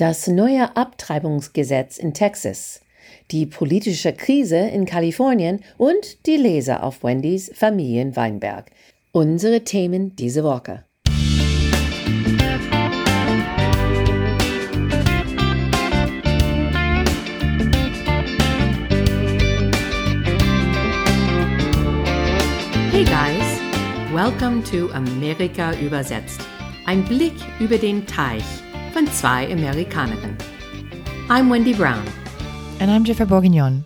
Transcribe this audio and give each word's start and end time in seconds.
Das 0.00 0.28
neue 0.28 0.76
Abtreibungsgesetz 0.78 1.98
in 1.98 2.14
Texas, 2.14 2.80
die 3.32 3.44
politische 3.44 4.14
Krise 4.14 4.56
in 4.56 4.86
Kalifornien 4.86 5.60
und 5.76 6.24
die 6.24 6.38
Leser 6.38 6.82
auf 6.84 7.04
Wendys 7.04 7.50
Familienweinberg. 7.54 8.70
Unsere 9.12 9.60
Themen 9.62 10.16
diese 10.16 10.42
Woche. 10.42 10.86
Hey 22.90 23.04
guys, 23.04 23.60
welcome 24.14 24.64
to 24.64 24.90
Amerika 24.94 25.74
übersetzt. 25.78 26.40
Ein 26.86 27.04
Blick 27.04 27.34
über 27.58 27.76
den 27.76 28.06
Teich 28.06 28.42
von 28.92 29.06
zwei 29.08 29.50
Amerikanerinnen. 29.52 30.36
I'm 31.28 31.50
Wendy 31.50 31.72
Brown. 31.72 32.02
And 32.80 32.90
I'm 32.90 33.04
Jennifer 33.04 33.26
Bourguignon. 33.26 33.84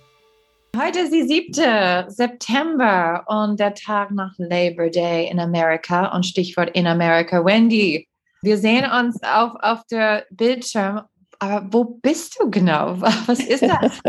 Heute 0.76 1.00
ist 1.00 1.12
die 1.12 1.22
7. 1.22 2.10
September 2.10 3.22
und 3.26 3.60
der 3.60 3.74
Tag 3.74 4.10
nach 4.12 4.32
Labor 4.38 4.88
Day 4.88 5.28
in 5.30 5.38
Amerika 5.38 6.06
und 6.14 6.24
Stichwort 6.24 6.70
in 6.74 6.86
Amerika. 6.86 7.44
Wendy, 7.44 8.08
wir 8.42 8.56
sehen 8.58 8.84
uns 8.90 9.22
auf, 9.22 9.52
auf 9.60 9.84
der 9.90 10.24
Bildschirm, 10.30 11.02
aber 11.38 11.66
wo 11.70 11.84
bist 11.84 12.36
du 12.40 12.50
genau? 12.50 12.98
Was 13.26 13.40
ist 13.40 13.62
das? 13.62 14.00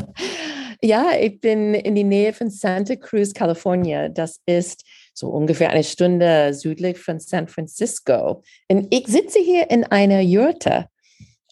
ja, 0.82 1.12
ich 1.20 1.40
bin 1.40 1.74
in 1.74 1.94
die 1.94 2.04
Nähe 2.04 2.32
von 2.32 2.50
Santa 2.50 2.96
Cruz, 2.96 3.34
Kalifornien. 3.34 4.14
Das 4.14 4.40
ist 4.46 4.84
so 5.20 5.28
ungefähr 5.28 5.70
eine 5.70 5.84
Stunde 5.84 6.54
südlich 6.54 6.98
von 6.98 7.20
San 7.20 7.46
Francisco. 7.46 8.42
Und 8.68 8.92
ich 8.92 9.06
sitze 9.06 9.38
hier 9.38 9.70
in 9.70 9.84
einer 9.84 10.20
Jurte, 10.20 10.86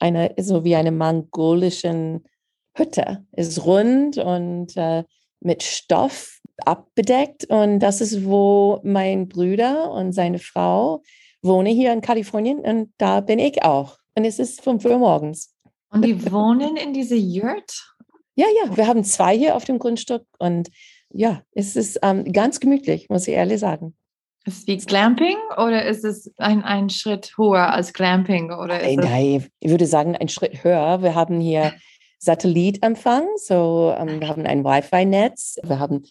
eine, 0.00 0.34
so 0.38 0.64
wie 0.64 0.74
eine 0.74 0.90
mongolischen 0.90 2.24
Hütte. 2.74 3.26
Ist 3.32 3.64
rund 3.64 4.16
und 4.16 4.76
äh, 4.76 5.04
mit 5.40 5.62
Stoff 5.62 6.40
abbedeckt. 6.64 7.44
Und 7.44 7.80
das 7.80 8.00
ist, 8.00 8.24
wo 8.24 8.80
mein 8.82 9.28
Bruder 9.28 9.90
und 9.92 10.12
seine 10.12 10.38
Frau 10.38 11.02
wohnen 11.42 11.72
hier 11.72 11.92
in 11.92 12.00
Kalifornien. 12.00 12.60
Und 12.60 12.92
da 12.96 13.20
bin 13.20 13.38
ich 13.38 13.62
auch. 13.62 13.98
Und 14.14 14.24
es 14.24 14.38
ist 14.38 14.62
5 14.62 14.84
Uhr 14.86 14.98
morgens. 14.98 15.54
Und 15.90 16.04
die 16.04 16.30
wohnen 16.32 16.76
in 16.76 16.94
dieser 16.94 17.16
Jurt? 17.16 17.94
Ja, 18.34 18.46
ja, 18.62 18.76
wir 18.76 18.86
haben 18.86 19.04
zwei 19.04 19.36
hier 19.36 19.56
auf 19.56 19.64
dem 19.64 19.78
Grundstück 19.78 20.24
und 20.38 20.70
ja, 21.10 21.42
es 21.52 21.76
ist 21.76 21.98
ähm, 22.02 22.32
ganz 22.32 22.60
gemütlich, 22.60 23.08
muss 23.08 23.28
ich 23.28 23.34
ehrlich 23.34 23.60
sagen. 23.60 23.96
Ist 24.44 24.58
es 24.58 24.66
wie 24.66 24.76
Glamping 24.78 25.36
oder 25.56 25.84
ist 25.84 26.04
es 26.04 26.32
ein, 26.38 26.62
ein 26.62 26.90
Schritt 26.90 27.34
höher 27.36 27.72
als 27.72 27.92
Glamping? 27.92 28.50
Oder 28.52 28.78
nein, 28.80 28.96
nein, 28.96 29.46
ich 29.60 29.70
würde 29.70 29.86
sagen, 29.86 30.16
ein 30.16 30.28
Schritt 30.28 30.64
höher. 30.64 31.02
Wir 31.02 31.14
haben 31.14 31.40
hier 31.40 31.74
Satellitempfang, 32.18 33.26
so 33.36 33.94
ähm, 33.96 34.20
wir 34.20 34.28
haben 34.28 34.46
ein 34.46 34.64
Wi-Fi-Netz, 34.64 35.58
wir 35.62 35.78
haben 35.78 36.04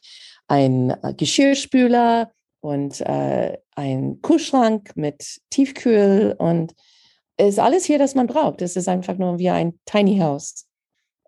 einen 0.48 0.92
äh, 0.92 1.14
Geschirrspüler 1.16 2.32
und 2.62 3.02
äh, 3.02 3.58
einen 3.76 4.22
Kühlschrank 4.22 4.92
mit 4.96 5.42
Tiefkühl 5.50 6.36
und 6.38 6.74
es 7.38 7.50
ist 7.50 7.60
alles 7.60 7.86
hier, 7.86 8.00
das 8.00 8.16
man 8.16 8.28
braucht. 8.28 8.62
Es 8.62 8.76
ist 8.76 8.88
einfach 8.88 9.18
nur 9.18 9.38
wie 9.38 9.50
ein 9.50 9.80
Tiny 9.86 10.20
House. 10.20 10.66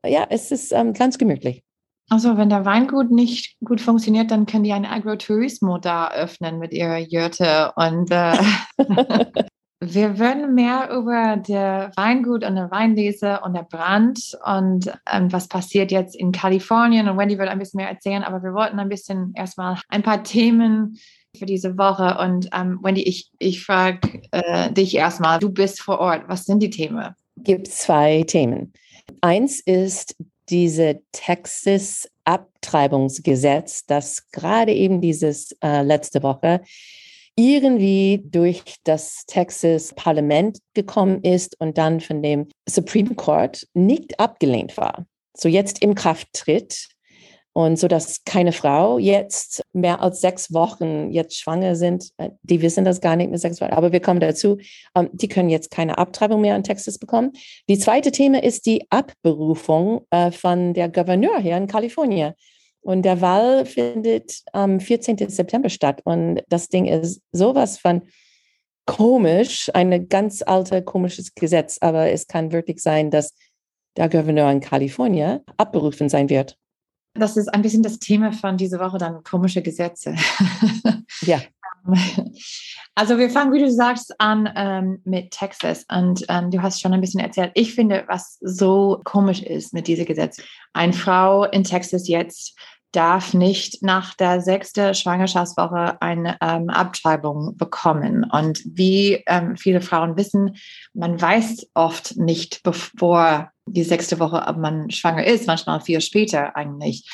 Ja, 0.04 0.26
es 0.30 0.52
ist 0.52 0.72
ähm, 0.72 0.94
ganz 0.94 1.18
gemütlich. 1.18 1.64
Also 2.10 2.38
wenn 2.38 2.50
der 2.50 2.66
Weingut 2.66 3.12
nicht 3.12 3.56
gut 3.64 3.82
funktioniert, 3.82 4.32
dann 4.32 4.48
können 4.48 4.64
die 4.64 4.74
ein 4.74 4.86
Agrotourismo 4.86 5.78
da 5.78 6.12
öffnen 6.12 6.58
mit 6.58 6.74
ihrer 6.74 6.98
Jürte. 6.98 7.72
Und 7.76 8.10
äh, 8.10 8.34
wir 9.80 10.18
würden 10.18 10.56
mehr 10.56 10.90
über 10.92 11.38
der 11.38 11.92
Weingut 11.96 12.44
und 12.44 12.56
der 12.56 12.72
Weinlese 12.72 13.42
und 13.44 13.54
der 13.54 13.64
Brand 13.64 14.38
und 14.44 14.92
ähm, 15.12 15.32
was 15.32 15.48
passiert 15.48 15.92
jetzt 15.92 16.16
in 16.16 16.32
Kalifornien. 16.32 17.08
Und 17.08 17.18
Wendy 17.18 17.38
wird 17.38 17.48
ein 17.48 17.60
bisschen 17.60 17.78
mehr 17.78 17.90
erzählen, 17.90 18.24
aber 18.24 18.42
wir 18.42 18.54
wollten 18.54 18.80
ein 18.80 18.90
bisschen 18.90 19.32
erstmal 19.36 19.80
ein 19.88 20.02
paar 20.02 20.24
Themen 20.24 20.98
für 21.38 21.46
diese 21.46 21.78
Woche. 21.78 22.18
Und 22.20 22.50
ähm, 22.54 22.80
Wendy, 22.82 23.04
ich, 23.04 23.30
ich 23.38 23.64
frage 23.64 24.24
äh, 24.32 24.72
dich 24.74 24.96
erstmal, 24.96 25.38
du 25.38 25.50
bist 25.50 25.80
vor 25.80 26.00
Ort. 26.00 26.24
Was 26.28 26.46
sind 26.46 26.64
die 26.64 26.72
Themen? 26.72 27.14
Gibt 27.38 27.68
zwei 27.68 28.24
Themen. 28.24 28.74
Eins 29.22 29.60
ist 29.60 30.16
diese 30.50 31.02
Texas-Abtreibungsgesetz, 31.12 33.86
das 33.86 34.32
gerade 34.32 34.74
eben 34.74 35.02
dieses 35.02 35.52
äh, 35.64 35.84
letzte 35.84 36.24
Woche 36.24 36.62
irgendwie 37.36 38.24
durch 38.26 38.64
das 38.84 39.26
Texas-Parlament 39.26 40.60
gekommen 40.74 41.24
ist 41.24 41.56
und 41.60 41.78
dann 41.78 42.02
von 42.02 42.22
dem 42.22 42.50
Supreme 42.68 43.16
Court 43.16 43.66
nicht 43.74 44.20
abgelehnt 44.20 44.76
war. 44.76 45.06
So 45.38 45.48
jetzt 45.48 45.82
im 45.82 45.96
Kraft 45.96 46.28
tritt 46.34 46.90
und 47.54 47.80
so, 47.80 47.88
dass 47.88 48.24
keine 48.26 48.52
Frau 48.52 49.00
jetzt 49.00 49.64
mehr 49.74 50.02
als 50.02 50.22
sechs 50.22 50.54
Wochen 50.54 51.12
jetzt 51.12 51.38
schwanger 51.40 51.76
sind, 51.76 52.10
äh, 52.18 52.30
die 52.44 52.62
wissen 52.62 52.86
das 52.86 53.02
gar 53.02 53.16
nicht 53.16 53.32
mit 53.32 53.40
sechs 53.40 53.60
Wochen, 53.60 53.74
aber 53.74 53.92
wir 53.92 54.00
kommen 54.00 54.20
dazu, 54.20 54.58
ähm, 54.96 55.10
die 55.14 55.28
können 55.28 55.50
jetzt 55.50 55.72
keine 55.72 55.98
Abtreibung 55.98 56.42
mehr 56.42 56.56
in 56.56 56.64
Texas 56.64 57.00
bekommen. 57.00 57.32
Die 57.68 57.80
zweite 57.80 58.12
Thema 58.12 58.44
ist 58.44 58.66
die 58.66 58.86
Abberufung 58.90 60.06
äh, 60.12 60.32
von 60.32 60.74
der 60.74 60.90
Gouverneur 60.90 61.40
hier 61.40 61.58
in 61.58 61.68
Kalifornien. 61.68 62.34
Und 62.82 63.04
der 63.04 63.20
Wahl 63.20 63.66
findet 63.66 64.42
am 64.54 64.80
14. 64.80 65.18
September 65.30 65.70
statt. 65.70 66.02
Und 66.06 66.42
das 66.48 66.70
Ding 66.70 66.86
ist 66.86 67.22
sowas 67.34 67.78
von 67.78 68.04
komisch, 68.86 69.70
ein 69.74 70.08
ganz 70.08 70.42
altes, 70.42 70.86
komisches 70.86 71.36
Gesetz, 71.36 71.78
aber 71.82 72.10
es 72.10 72.28
kann 72.28 72.52
wirklich 72.52 72.80
sein, 72.82 73.12
dass 73.12 73.36
der 73.98 74.08
Gouverneur 74.08 74.50
in 74.50 74.62
Kalifornien 74.62 75.42
abberufen 75.58 76.10
sein 76.10 76.30
wird 76.30 76.58
das 77.14 77.38
ist 77.38 77.48
ein 77.54 77.62
bisschen 77.62 77.84
das 77.84 78.00
Thema 78.00 78.32
von 78.32 78.58
dieser 78.58 78.80
Woche, 78.80 78.98
dann 78.98 79.24
komische 79.24 79.62
Gesetze. 79.62 80.16
ja. 81.22 81.40
Also 82.96 83.18
wir 83.18 83.30
fangen, 83.30 83.54
wie 83.54 83.60
du 83.60 83.72
sagst, 83.72 84.20
an 84.20 84.50
ähm, 84.58 85.00
mit 85.06 85.32
Texas 85.32 85.86
und 85.90 86.26
ähm, 86.28 86.52
du 86.52 86.62
hast 86.62 86.82
schon 86.82 86.94
ein 86.94 87.00
bisschen 87.00 87.22
erzählt. 87.22 87.52
Ich 87.54 87.74
finde, 87.74 88.04
was 88.10 88.38
so 88.42 89.00
komisch 89.06 89.42
ist 89.42 89.74
mit 89.74 89.88
diesem 89.88 90.06
Gesetz. 90.06 90.42
Eine 90.74 90.92
Frau 90.92 91.46
in 91.46 91.64
Texas 91.64 92.10
jetzt 92.10 92.60
darf 92.92 93.34
nicht 93.34 93.84
nach 93.84 94.16
der 94.16 94.42
sechsten 94.42 94.94
Schwangerschaftswoche 94.94 96.02
eine 96.02 96.38
ähm, 96.42 96.70
Abtreibung 96.70 97.56
bekommen. 97.56 98.26
Und 98.30 98.62
wie 98.66 99.24
ähm, 99.28 99.56
viele 99.56 99.82
Frauen 99.82 100.18
wissen, 100.18 100.58
man 100.94 101.22
weiß 101.22 101.70
oft 101.76 102.18
nicht, 102.18 102.64
bevor 102.64 103.52
die 103.74 103.84
sechste 103.84 104.20
Woche, 104.20 104.44
ob 104.48 104.58
man 104.58 104.90
schwanger 104.92 105.26
ist, 105.26 105.48
manchmal 105.48 105.82
vier 105.82 106.02
später 106.02 106.56
eigentlich. 106.56 107.08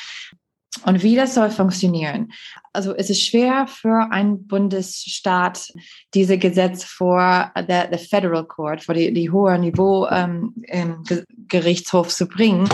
Und 0.84 1.02
wie 1.02 1.16
das 1.16 1.34
soll 1.34 1.50
funktionieren. 1.50 2.32
Also 2.72 2.94
es 2.94 3.08
ist 3.08 3.24
schwer 3.24 3.66
für 3.66 4.12
einen 4.12 4.46
Bundesstaat, 4.46 5.72
diese 6.12 6.36
Gesetze 6.36 6.86
vor 6.86 7.50
der, 7.56 7.88
der 7.88 7.98
Federal 7.98 8.44
Court, 8.44 8.84
vor 8.84 8.94
die, 8.94 9.12
die 9.12 9.30
hohe 9.30 9.58
Niveau 9.58 10.06
ähm, 10.10 10.54
Gerichtshof 11.48 12.08
zu 12.08 12.28
bringen, 12.28 12.68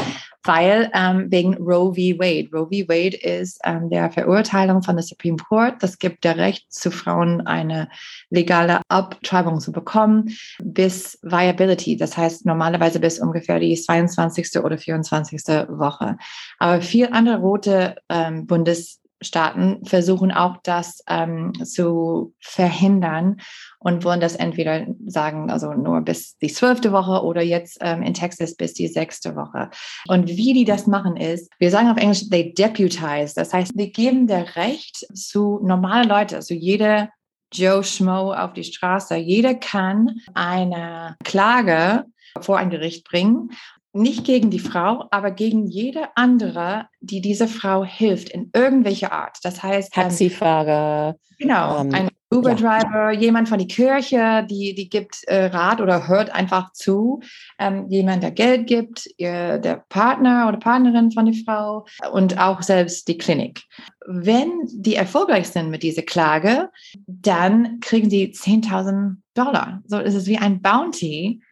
weil 0.44 0.90
ähm, 0.94 1.30
wegen 1.30 1.54
Roe 1.54 1.92
v. 1.94 2.18
Wade. 2.18 2.48
Roe 2.52 2.66
v. 2.66 2.88
Wade 2.88 3.16
ist 3.16 3.60
ähm, 3.64 3.90
der 3.90 4.10
Verurteilung 4.10 4.82
von 4.82 4.96
der 4.96 5.04
Supreme 5.04 5.36
Court. 5.36 5.74
Das 5.80 5.98
gibt 5.98 6.24
der 6.24 6.36
Recht 6.36 6.72
zu 6.72 6.90
Frauen, 6.90 7.46
eine 7.46 7.88
legale 8.30 8.80
Abtreibung 8.88 9.60
zu 9.60 9.72
bekommen 9.72 10.30
bis 10.62 11.18
Viability. 11.22 11.96
Das 11.96 12.16
heißt 12.16 12.46
normalerweise 12.46 13.00
bis 13.00 13.20
ungefähr 13.20 13.60
die 13.60 13.74
22. 13.74 14.58
oder 14.62 14.78
24. 14.78 15.42
Woche. 15.68 16.16
Aber 16.58 16.82
vier 16.82 17.14
andere 17.14 17.38
rote 17.38 17.96
ähm, 18.08 18.46
Bundes 18.46 19.01
Staaten 19.22 19.84
versuchen 19.84 20.32
auch 20.32 20.56
das 20.62 21.02
ähm, 21.08 21.52
zu 21.64 22.34
verhindern 22.40 23.38
und 23.78 24.04
wollen 24.04 24.20
das 24.20 24.36
entweder 24.36 24.86
sagen, 25.06 25.50
also 25.50 25.72
nur 25.72 26.00
bis 26.02 26.36
die 26.38 26.52
zwölfte 26.52 26.92
Woche 26.92 27.24
oder 27.24 27.42
jetzt 27.42 27.78
ähm, 27.80 28.02
in 28.02 28.14
Texas 28.14 28.54
bis 28.54 28.74
die 28.74 28.88
sechste 28.88 29.36
Woche. 29.36 29.70
Und 30.08 30.28
wie 30.28 30.52
die 30.52 30.64
das 30.64 30.86
machen 30.86 31.16
ist, 31.16 31.50
wir 31.58 31.70
sagen 31.70 31.88
auf 31.88 31.96
Englisch, 31.96 32.28
they 32.28 32.52
deputize. 32.52 33.34
Das 33.34 33.52
heißt, 33.52 33.72
die 33.74 33.92
geben 33.92 34.26
der 34.26 34.56
Recht 34.56 35.06
zu 35.14 35.60
normalen 35.62 36.08
Leuten, 36.08 36.36
also 36.36 36.54
jeder 36.54 37.08
Joe 37.52 37.84
Schmo 37.84 38.32
auf 38.32 38.54
die 38.54 38.64
Straße, 38.64 39.16
jeder 39.16 39.54
kann 39.54 40.20
eine 40.34 41.16
Klage 41.22 42.04
vor 42.40 42.56
ein 42.56 42.70
Gericht 42.70 43.04
bringen 43.04 43.50
nicht 43.92 44.24
gegen 44.24 44.50
die 44.50 44.58
Frau, 44.58 45.06
aber 45.10 45.30
gegen 45.30 45.66
jede 45.66 46.08
andere, 46.16 46.86
die 47.00 47.20
dieser 47.20 47.48
Frau 47.48 47.84
hilft 47.84 48.30
in 48.30 48.50
irgendwelcher 48.54 49.12
Art. 49.12 49.38
Das 49.42 49.62
heißt 49.62 49.96
ähm, 49.96 50.02
Taxifahrer. 50.02 51.16
Genau, 51.38 51.80
ähm, 51.80 51.94
ein 51.94 52.08
Uber-Driver, 52.32 53.10
ja. 53.10 53.20
jemand 53.20 53.48
von 53.48 53.58
der 53.58 53.68
Kirche, 53.68 54.46
die, 54.48 54.74
die 54.74 54.88
gibt 54.88 55.22
äh, 55.26 55.46
Rat 55.46 55.80
oder 55.80 56.08
hört 56.08 56.34
einfach 56.34 56.72
zu, 56.72 57.20
ähm, 57.58 57.86
jemand, 57.88 58.22
der 58.22 58.30
Geld 58.30 58.66
gibt, 58.66 59.06
ihr, 59.18 59.58
der 59.58 59.84
Partner 59.88 60.48
oder 60.48 60.56
Partnerin 60.56 61.12
von 61.12 61.26
der 61.26 61.34
Frau 61.44 61.84
und 62.12 62.38
auch 62.38 62.62
selbst 62.62 63.06
die 63.08 63.18
Klinik. 63.18 63.64
Wenn 64.06 64.50
die 64.72 64.94
erfolgreich 64.94 65.48
sind 65.48 65.70
mit 65.70 65.82
dieser 65.82 66.02
Klage, 66.02 66.70
dann 67.06 67.80
kriegen 67.80 68.08
die 68.08 68.32
10.000 68.32 69.16
Dollar. 69.34 69.82
So 69.86 69.98
ist 69.98 70.14
es 70.14 70.26
wie 70.26 70.38
ein 70.38 70.62
Bounty 70.62 71.42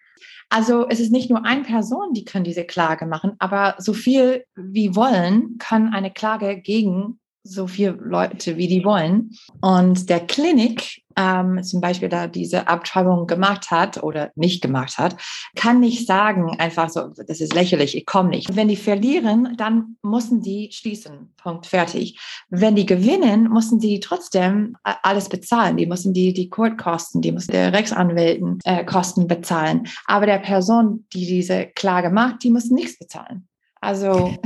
Also 0.50 0.88
es 0.88 0.98
ist 0.98 1.12
nicht 1.12 1.30
nur 1.30 1.44
eine 1.44 1.62
Person, 1.62 2.12
die 2.12 2.24
kann 2.24 2.42
diese 2.42 2.64
Klage 2.64 3.06
machen, 3.06 3.32
aber 3.38 3.76
so 3.78 3.92
viel 3.92 4.44
wie 4.56 4.96
wollen, 4.96 5.56
kann 5.58 5.94
eine 5.94 6.10
Klage 6.12 6.60
gegen 6.60 7.20
so 7.44 7.68
viele 7.68 7.92
Leute, 7.92 8.56
wie 8.56 8.68
die 8.68 8.84
wollen. 8.84 9.30
Und 9.60 10.10
der 10.10 10.20
Klinik, 10.20 10.99
ähm, 11.16 11.62
zum 11.62 11.80
Beispiel, 11.80 12.08
da 12.08 12.26
diese 12.26 12.68
Abtreibung 12.68 13.26
gemacht 13.26 13.70
hat 13.70 14.02
oder 14.02 14.30
nicht 14.34 14.62
gemacht 14.62 14.98
hat, 14.98 15.16
kann 15.56 15.80
nicht 15.80 16.06
sagen, 16.06 16.56
einfach 16.58 16.88
so, 16.88 17.08
das 17.08 17.40
ist 17.40 17.54
lächerlich, 17.54 17.96
ich 17.96 18.06
komme 18.06 18.30
nicht. 18.30 18.54
Wenn 18.54 18.68
die 18.68 18.76
verlieren, 18.76 19.54
dann 19.56 19.96
müssen 20.02 20.42
die 20.42 20.70
schließen. 20.72 21.34
Punkt, 21.36 21.66
fertig. 21.66 22.18
Wenn 22.48 22.76
die 22.76 22.86
gewinnen, 22.86 23.48
müssen 23.50 23.78
die 23.78 24.00
trotzdem 24.00 24.76
äh, 24.84 24.94
alles 25.02 25.28
bezahlen. 25.28 25.76
Die 25.76 25.86
müssen 25.86 26.12
die, 26.12 26.32
die 26.32 26.48
Courtkosten, 26.48 27.22
die 27.22 27.32
müssen 27.32 27.52
die 27.52 27.58
Rechtsanwälten 27.58 28.58
äh, 28.64 28.84
Kosten 28.84 29.26
bezahlen. 29.26 29.88
Aber 30.06 30.26
der 30.26 30.38
Person, 30.38 31.06
die 31.12 31.26
diese 31.26 31.66
Klage 31.66 32.10
macht, 32.10 32.42
die 32.44 32.50
muss 32.50 32.70
nichts 32.70 32.98
bezahlen. 32.98 33.48
Also. 33.80 34.34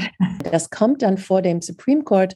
Das 0.53 0.69
kommt 0.69 1.01
dann 1.01 1.17
vor 1.17 1.41
dem 1.41 1.63
Supreme 1.63 2.05
Court 2.05 2.35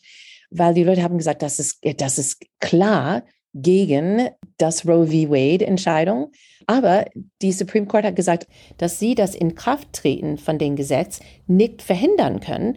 weil 0.50 0.74
die 0.74 0.84
Leute 0.84 1.02
haben 1.02 1.18
gesagt, 1.18 1.42
das 1.42 1.58
ist, 1.58 1.78
das 1.98 2.18
ist 2.18 2.42
klar 2.60 3.22
gegen 3.62 4.28
das 4.56 4.86
Roe 4.86 5.06
v. 5.06 5.30
Wade-Entscheidung. 5.30 6.32
Aber 6.66 7.06
die 7.40 7.52
Supreme 7.52 7.86
Court 7.86 8.04
hat 8.04 8.16
gesagt, 8.16 8.46
dass 8.76 8.98
sie 8.98 9.14
das 9.14 9.34
Inkrafttreten 9.34 10.38
von 10.38 10.58
dem 10.58 10.76
Gesetz 10.76 11.20
nicht 11.46 11.82
verhindern 11.82 12.40
können, 12.40 12.76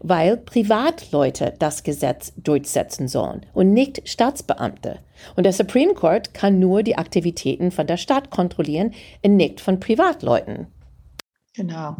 weil 0.00 0.36
Privatleute 0.36 1.54
das 1.58 1.82
Gesetz 1.82 2.32
durchsetzen 2.36 3.08
sollen 3.08 3.46
und 3.52 3.72
nicht 3.72 4.08
Staatsbeamte. 4.08 5.00
Und 5.36 5.44
der 5.44 5.52
Supreme 5.52 5.94
Court 5.94 6.34
kann 6.34 6.58
nur 6.58 6.82
die 6.82 6.96
Aktivitäten 6.96 7.70
von 7.70 7.86
der 7.86 7.96
Stadt 7.96 8.30
kontrollieren 8.30 8.94
und 9.22 9.36
nicht 9.36 9.60
von 9.60 9.80
Privatleuten. 9.80 10.68
Genau. 11.54 11.96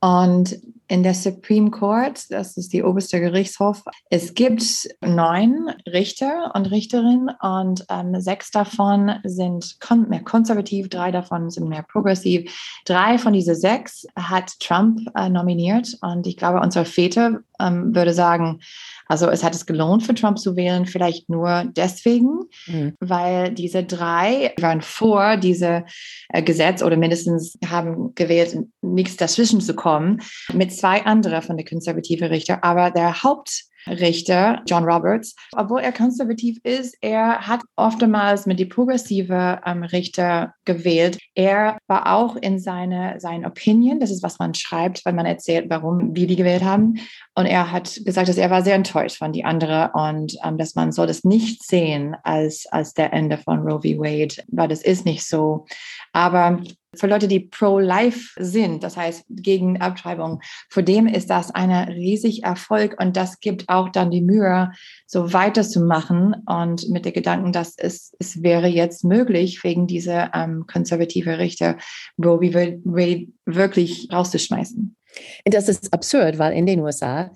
Und 0.00 0.60
in 0.92 1.02
der 1.02 1.14
Supreme 1.14 1.70
Court, 1.70 2.30
das 2.30 2.58
ist 2.58 2.74
die 2.74 2.82
oberste 2.82 3.18
Gerichtshof, 3.18 3.82
es 4.10 4.34
gibt 4.34 4.62
neun 5.00 5.70
Richter 5.90 6.52
und 6.54 6.70
Richterinnen 6.70 7.30
und 7.40 7.86
ähm, 7.88 8.20
sechs 8.20 8.50
davon 8.50 9.10
sind 9.24 9.80
kon 9.80 10.10
mehr 10.10 10.22
konservativ, 10.22 10.90
drei 10.90 11.10
davon 11.10 11.48
sind 11.48 11.70
mehr 11.70 11.82
progressiv. 11.82 12.52
Drei 12.84 13.16
von 13.16 13.32
diesen 13.32 13.54
sechs 13.54 14.06
hat 14.16 14.52
Trump 14.60 15.00
äh, 15.16 15.30
nominiert 15.30 15.96
und 16.02 16.26
ich 16.26 16.36
glaube, 16.36 16.60
unsere 16.60 16.84
Väter 16.84 17.40
ähm, 17.62 17.94
würde 17.94 18.12
sagen, 18.12 18.60
also 19.06 19.28
es 19.28 19.44
hat 19.44 19.54
es 19.54 19.66
gelohnt 19.66 20.02
für 20.02 20.14
Trump 20.14 20.38
zu 20.38 20.56
wählen, 20.56 20.86
vielleicht 20.86 21.28
nur 21.28 21.64
deswegen, 21.76 22.40
mhm. 22.66 22.94
weil 23.00 23.52
diese 23.52 23.84
drei 23.84 24.54
waren 24.58 24.80
vor 24.80 25.36
diese 25.36 25.84
äh, 26.30 26.42
Gesetz 26.42 26.82
oder 26.82 26.96
mindestens 26.96 27.58
haben 27.66 28.14
gewählt, 28.14 28.56
nichts 28.80 29.16
dazwischen 29.16 29.60
zu 29.60 29.74
kommen, 29.74 30.22
mit 30.52 30.72
zwei 30.72 31.04
anderen 31.04 31.42
von 31.42 31.56
den 31.56 31.66
konservativen 31.66 32.28
Richter. 32.28 32.64
Aber 32.64 32.90
der 32.90 33.22
Haupt 33.22 33.64
Richter, 33.86 34.62
John 34.66 34.84
Roberts. 34.84 35.34
Obwohl 35.56 35.80
er 35.80 35.92
konservativ 35.92 36.58
ist, 36.62 36.96
er 37.00 37.46
hat 37.46 37.62
oftmals 37.76 38.46
mit 38.46 38.58
die 38.58 38.66
progressive 38.66 39.60
ähm, 39.64 39.82
Richter 39.82 40.54
gewählt. 40.64 41.18
Er 41.34 41.78
war 41.86 42.14
auch 42.14 42.36
in 42.36 42.58
seine, 42.58 43.16
seine 43.18 43.46
Opinion, 43.46 44.00
das 44.00 44.10
ist, 44.10 44.22
was 44.22 44.38
man 44.38 44.54
schreibt, 44.54 45.04
wenn 45.04 45.14
man 45.14 45.26
erzählt, 45.26 45.66
warum 45.68 46.14
wir 46.14 46.26
die 46.26 46.36
gewählt 46.36 46.64
haben. 46.64 46.94
Und 47.34 47.46
er 47.46 47.72
hat 47.72 48.00
gesagt, 48.04 48.28
dass 48.28 48.36
er 48.36 48.50
war 48.50 48.62
sehr 48.62 48.74
enttäuscht 48.74 49.18
von 49.18 49.32
die 49.32 49.44
andere 49.44 49.90
und 49.94 50.36
ähm, 50.44 50.58
dass 50.58 50.74
man 50.74 50.92
soll 50.92 51.06
das 51.06 51.24
nicht 51.24 51.66
sehen 51.66 52.16
als, 52.22 52.66
als 52.70 52.94
der 52.94 53.12
Ende 53.12 53.38
von 53.38 53.60
Roe 53.60 53.80
v. 53.80 54.00
Wade, 54.00 54.36
weil 54.48 54.68
das 54.68 54.82
ist 54.82 55.04
nicht 55.04 55.26
so. 55.26 55.66
Aber 56.12 56.60
für 56.94 57.06
Leute, 57.06 57.26
die 57.26 57.40
pro-life 57.40 58.34
sind, 58.38 58.84
das 58.84 58.98
heißt 58.98 59.24
gegen 59.30 59.80
Abtreibung, 59.80 60.40
für 60.68 60.82
dem 60.82 61.06
ist 61.06 61.30
das 61.30 61.50
ein 61.50 61.70
riesig 61.70 62.44
Erfolg 62.44 63.00
und 63.00 63.16
das 63.16 63.40
gibt 63.40 63.68
auch 63.70 63.88
dann 63.88 64.10
die 64.10 64.20
Mühe, 64.20 64.72
so 65.06 65.32
weiterzumachen 65.32 66.34
und 66.46 66.90
mit 66.90 67.06
der 67.06 67.12
Gedanken, 67.12 67.52
dass 67.52 67.76
es, 67.78 68.14
es 68.18 68.42
wäre 68.42 68.68
jetzt 68.68 69.04
möglich, 69.04 69.64
wegen 69.64 69.86
dieser 69.86 70.34
ähm, 70.34 70.51
konservative 70.66 71.38
Richter 71.38 71.78
Roe 72.22 72.38
v. 72.38 72.54
Wade 72.84 73.28
wirklich 73.46 74.08
rauszuschmeißen. 74.12 74.96
Das 75.44 75.68
ist 75.68 75.92
absurd, 75.92 76.38
weil 76.38 76.52
in 76.54 76.66
den 76.66 76.80
USA, 76.80 77.30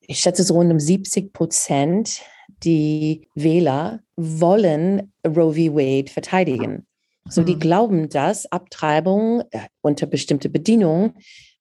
ich 0.00 0.18
schätze 0.18 0.42
so 0.42 0.54
rund 0.54 0.72
um 0.72 0.80
70 0.80 1.32
Prozent 1.32 2.22
die 2.64 3.28
Wähler 3.34 4.00
wollen 4.16 5.12
Roe 5.26 5.54
v. 5.54 5.74
Wade 5.74 6.10
verteidigen. 6.10 6.86
So, 7.28 7.42
die 7.42 7.54
mhm. 7.54 7.60
glauben, 7.60 8.08
dass 8.08 8.50
Abtreibung 8.50 9.42
äh, 9.50 9.60
unter 9.80 10.06
bestimmte 10.06 10.48
Bedingungen 10.48 11.14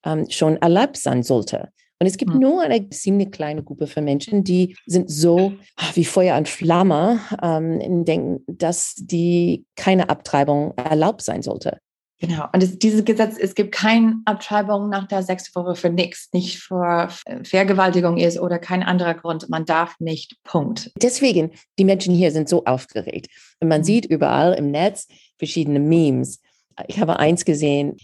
ähm, 0.04 0.28
schon 0.30 0.58
erlaubt 0.58 0.98
sein 0.98 1.24
sollte. 1.24 1.70
Und 2.02 2.08
es 2.08 2.18
gibt 2.18 2.34
mhm. 2.34 2.40
nur 2.40 2.62
eine 2.64 2.90
ziemlich 2.90 3.32
kleine 3.32 3.62
Gruppe 3.62 3.86
von 3.86 4.04
Menschen, 4.04 4.44
die 4.44 4.76
sind 4.88 5.12
so 5.12 5.54
wie 5.94 6.04
Feuer 6.04 6.36
und 6.36 6.50
Flamme 6.50 7.20
ähm, 7.44 8.06
denken, 8.06 8.44
dass 8.48 8.96
die 8.98 9.68
keine 9.76 10.10
Abtreibung 10.10 10.74
erlaubt 10.78 11.22
sein 11.22 11.44
sollte. 11.44 11.78
Genau. 12.18 12.48
Und 12.54 12.64
es, 12.64 12.80
dieses 12.80 13.06
Gesetz, 13.06 13.38
es 13.38 13.54
gibt 13.54 13.72
keine 13.72 14.20
Abtreibung 14.26 14.90
nach 14.90 15.08
der 15.08 15.22
sechsten 15.22 15.54
Woche 15.54 15.76
für 15.76 15.92
nichts, 15.92 16.30
nicht 16.34 16.58
für 16.58 17.10
Vergewaltigung 17.44 18.18
ist 18.18 18.40
oder 18.40 18.58
kein 18.58 18.82
anderer 18.82 19.14
Grund. 19.14 19.48
Man 19.50 19.66
darf 19.66 19.94
nicht. 20.00 20.38
Punkt. 20.44 20.90
Deswegen, 21.00 21.52
die 21.78 21.86
Menschen 21.86 22.16
hier 22.16 22.32
sind 22.32 22.50
so 22.50 22.66
aufgeregt. 22.66 23.28
Und 23.60 23.68
man 23.68 23.82
mhm. 23.82 23.86
sieht 23.86 24.06
überall 24.08 24.54
im 24.54 24.72
Netz 24.72 25.08
verschiedene 25.38 25.80
Memes. 25.80 26.42
Ich 26.88 27.00
habe 27.00 27.20
eins 27.20 27.46
gesehen. 27.46 27.98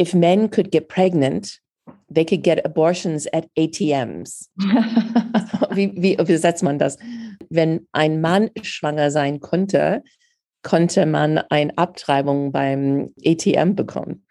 If 0.00 0.14
men 0.14 0.52
could 0.52 0.70
get 0.70 0.86
pregnant, 0.86 1.58
they 2.12 2.24
could 2.24 2.42
get 2.42 2.64
abortions 2.64 3.26
at 3.32 3.46
ATMs. 3.56 4.50
wie, 5.70 5.92
wie 5.96 6.14
übersetzt 6.14 6.62
man 6.62 6.78
das? 6.78 6.98
Wenn 7.48 7.86
ein 7.92 8.20
Mann 8.20 8.50
schwanger 8.62 9.10
sein 9.10 9.40
konnte, 9.40 10.02
konnte 10.62 11.06
man 11.06 11.38
eine 11.38 11.76
Abtreibung 11.78 12.52
beim 12.52 13.14
ATM 13.24 13.74
bekommen. 13.74 14.24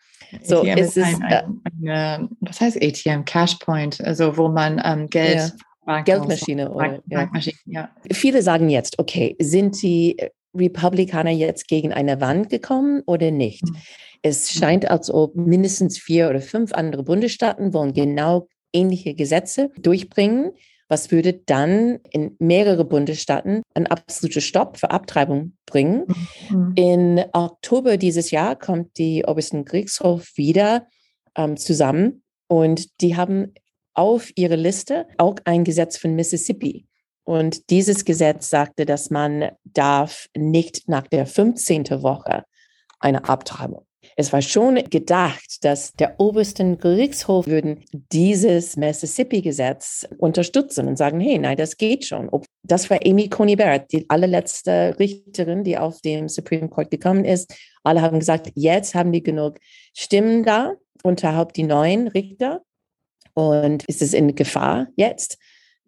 So 0.44 0.60
ATM 0.60 0.78
ist 0.78 0.98
es. 0.98 1.06
Ein, 1.06 1.24
ein, 1.24 1.62
eine, 1.82 2.30
was 2.42 2.62
heißt 2.62 2.78
ATM? 2.82 3.26
Cashpoint, 3.26 4.02
also 4.02 4.38
wo 4.38 4.50
man 4.50 4.82
ähm, 4.84 5.08
Geld. 5.08 5.38
Ja. 5.38 6.02
Geldmaschine. 6.02 6.72
Oder, 6.72 7.02
Bankmaschine, 7.08 7.58
ja. 7.66 7.82
ja. 7.82 8.14
Viele 8.14 8.44
sagen 8.44 8.70
jetzt, 8.70 9.00
okay, 9.00 9.36
sind 9.40 9.82
die 9.82 10.18
Republikaner 10.56 11.32
jetzt 11.32 11.68
gegen 11.68 11.94
eine 11.94 12.22
Wand 12.22 12.50
gekommen 12.50 13.02
oder 13.08 13.32
nicht? 13.32 13.64
Mhm. 13.64 13.78
Es 14.22 14.52
scheint, 14.52 14.90
als 14.90 15.10
ob 15.10 15.36
mindestens 15.36 15.98
vier 15.98 16.30
oder 16.30 16.42
fünf 16.42 16.74
andere 16.74 17.04
Bundesstaaten 17.04 17.74
wollen 17.74 17.94
genau 17.94 18.48
ähnliche 18.74 19.16
Gesetze 19.16 19.72
durchbringen 19.80 20.52
was 20.90 21.12
würde 21.12 21.34
dann 21.34 22.00
in 22.10 22.36
mehrere 22.40 22.84
Bundesstaaten 22.84 23.62
einen 23.76 23.88
absoluten 23.88 24.42
Stopp 24.42 24.78
für 24.78 24.90
Abtreibung 24.90 25.54
bringen. 25.66 26.06
Mhm. 26.50 26.74
In 26.76 27.26
Oktober 27.32 27.96
dieses 27.98 28.32
Jahr 28.32 28.58
kommt 28.58 28.98
die 28.98 29.24
obersten 29.26 29.64
Kriegshof 29.64 30.32
wieder 30.36 30.88
ähm, 31.36 31.56
zusammen 31.56 32.24
und 32.48 33.02
die 33.02 33.16
haben 33.16 33.54
auf 33.94 34.32
ihrer 34.36 34.58
Liste 34.58 35.06
auch 35.18 35.36
ein 35.46 35.64
Gesetz 35.64 35.98
von 35.98 36.16
Mississippi. 36.16 36.88
Und 37.24 37.70
dieses 37.70 38.06
Gesetz 38.06 38.50
sagte, 38.50 38.88
dass 38.88 39.12
man 39.12 39.52
darf 39.64 40.28
nicht 40.36 40.90
nach 40.90 41.08
der 41.08 41.28
15. 41.28 42.02
Woche 42.02 42.44
eine 43.00 43.30
Abtreibung 43.30 43.86
es 44.20 44.34
war 44.34 44.42
schon 44.42 44.76
gedacht, 44.90 45.64
dass 45.64 45.94
der 45.94 46.20
obersten 46.20 46.78
Gerichtshof 46.78 47.48
würden 47.48 47.86
dieses 48.12 48.76
Mississippi-Gesetz 48.76 50.10
unterstützen 50.18 50.90
und 50.90 50.98
sagen, 50.98 51.22
hey, 51.22 51.40
nein, 51.40 51.56
das 51.56 51.78
geht 51.78 52.06
schon. 52.06 52.30
Das 52.62 52.90
war 52.90 53.00
Amy 53.06 53.30
Coney 53.30 53.56
Barrett, 53.56 53.94
die 53.94 54.10
allerletzte 54.10 54.94
Richterin, 55.00 55.64
die 55.64 55.78
auf 55.78 56.02
dem 56.02 56.28
Supreme 56.28 56.68
Court 56.68 56.92
gekommen 56.92 57.24
ist. 57.24 57.56
Alle 57.84 58.02
haben 58.02 58.20
gesagt, 58.20 58.52
jetzt 58.56 58.94
haben 58.94 59.14
die 59.14 59.24
genug 59.24 59.58
Stimmen 59.96 60.44
da, 60.44 60.74
unterhalb 61.02 61.54
die 61.54 61.64
neuen 61.64 62.10
Richter. 62.10 62.62
Und 63.36 63.86
ist 63.86 64.02
es 64.02 64.14
in 64.14 64.36
Gefahr 64.36 64.88
jetzt? 64.98 65.38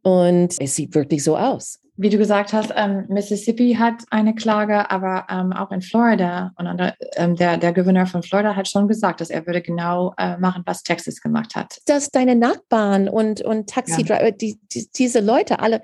Und 0.03 0.55
es 0.57 0.77
sieht 0.77 0.95
wirklich 0.95 1.21
so 1.21 1.35
aus 1.35 1.81
wie 2.01 2.09
du 2.09 2.17
gesagt 2.17 2.51
hast, 2.51 2.73
ähm, 2.75 3.05
Mississippi 3.09 3.75
hat 3.75 4.03
eine 4.09 4.33
Klage, 4.33 4.89
aber 4.89 5.27
ähm, 5.29 5.53
auch 5.53 5.71
in 5.71 5.83
Florida 5.83 6.51
und 6.57 6.65
andere, 6.65 6.95
ähm, 7.15 7.35
der, 7.35 7.57
der 7.57 7.73
Gouverneur 7.73 8.07
von 8.07 8.23
Florida 8.23 8.55
hat 8.55 8.67
schon 8.67 8.87
gesagt, 8.87 9.21
dass 9.21 9.29
er 9.29 9.45
würde 9.45 9.61
genau 9.61 10.15
äh, 10.17 10.35
machen, 10.37 10.63
was 10.65 10.81
Texas 10.81 11.21
gemacht 11.21 11.55
hat. 11.55 11.79
Dass 11.85 12.09
deine 12.09 12.35
Nachbarn 12.35 13.07
und, 13.07 13.41
und 13.41 13.69
Taxidriver, 13.69 14.25
ja. 14.25 14.31
die, 14.31 14.59
die, 14.73 14.89
diese 14.95 15.19
Leute 15.19 15.59
alle. 15.59 15.83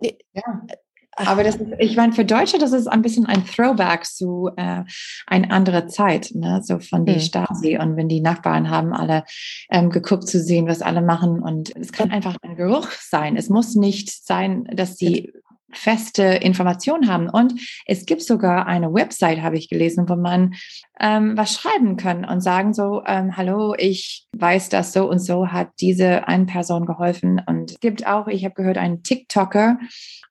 Ja. 0.00 0.62
Aber 1.16 1.44
das 1.44 1.56
ist, 1.56 1.68
ich 1.78 1.96
meine, 1.96 2.14
für 2.14 2.24
Deutsche, 2.24 2.56
das 2.56 2.72
ist 2.72 2.86
ein 2.86 3.02
bisschen 3.02 3.26
ein 3.26 3.44
Throwback 3.44 4.06
zu 4.06 4.48
äh, 4.56 4.84
eine 5.26 5.50
andere 5.50 5.88
Zeit, 5.88 6.30
ne? 6.34 6.62
so 6.64 6.78
von 6.78 7.04
die 7.04 7.14
hm. 7.14 7.20
Stasi. 7.20 7.76
Und 7.76 7.96
wenn 7.96 8.08
die 8.08 8.22
Nachbarn 8.22 8.70
haben 8.70 8.94
alle 8.94 9.24
ähm, 9.70 9.90
geguckt 9.90 10.26
zu 10.26 10.40
sehen, 10.40 10.66
was 10.66 10.80
alle 10.80 11.02
machen. 11.02 11.42
Und 11.42 11.76
es 11.76 11.92
kann 11.92 12.10
einfach 12.10 12.36
ein 12.40 12.56
Geruch 12.56 12.90
sein. 12.92 13.36
Es 13.36 13.50
muss 13.50 13.74
nicht 13.74 14.24
sein, 14.24 14.64
dass 14.72 14.96
sie 14.96 15.34
feste 15.72 16.22
Informationen 16.22 17.08
haben. 17.08 17.28
Und 17.28 17.54
es 17.86 18.06
gibt 18.06 18.22
sogar 18.22 18.66
eine 18.66 18.92
Website, 18.92 19.42
habe 19.42 19.56
ich 19.56 19.68
gelesen, 19.68 20.08
wo 20.08 20.16
man 20.16 20.54
ähm, 21.00 21.36
was 21.36 21.54
schreiben 21.54 21.96
kann 21.96 22.24
und 22.24 22.40
sagen 22.40 22.74
so, 22.74 23.02
ähm, 23.06 23.36
hallo, 23.36 23.74
ich 23.76 24.26
weiß, 24.36 24.68
dass 24.68 24.92
so 24.92 25.08
und 25.08 25.18
so 25.18 25.48
hat 25.48 25.68
diese 25.80 26.28
eine 26.28 26.46
Person 26.46 26.86
geholfen. 26.86 27.40
Und 27.46 27.72
es 27.72 27.80
gibt 27.80 28.06
auch, 28.06 28.26
ich 28.28 28.44
habe 28.44 28.54
gehört, 28.54 28.78
einen 28.78 29.02
TikToker. 29.02 29.78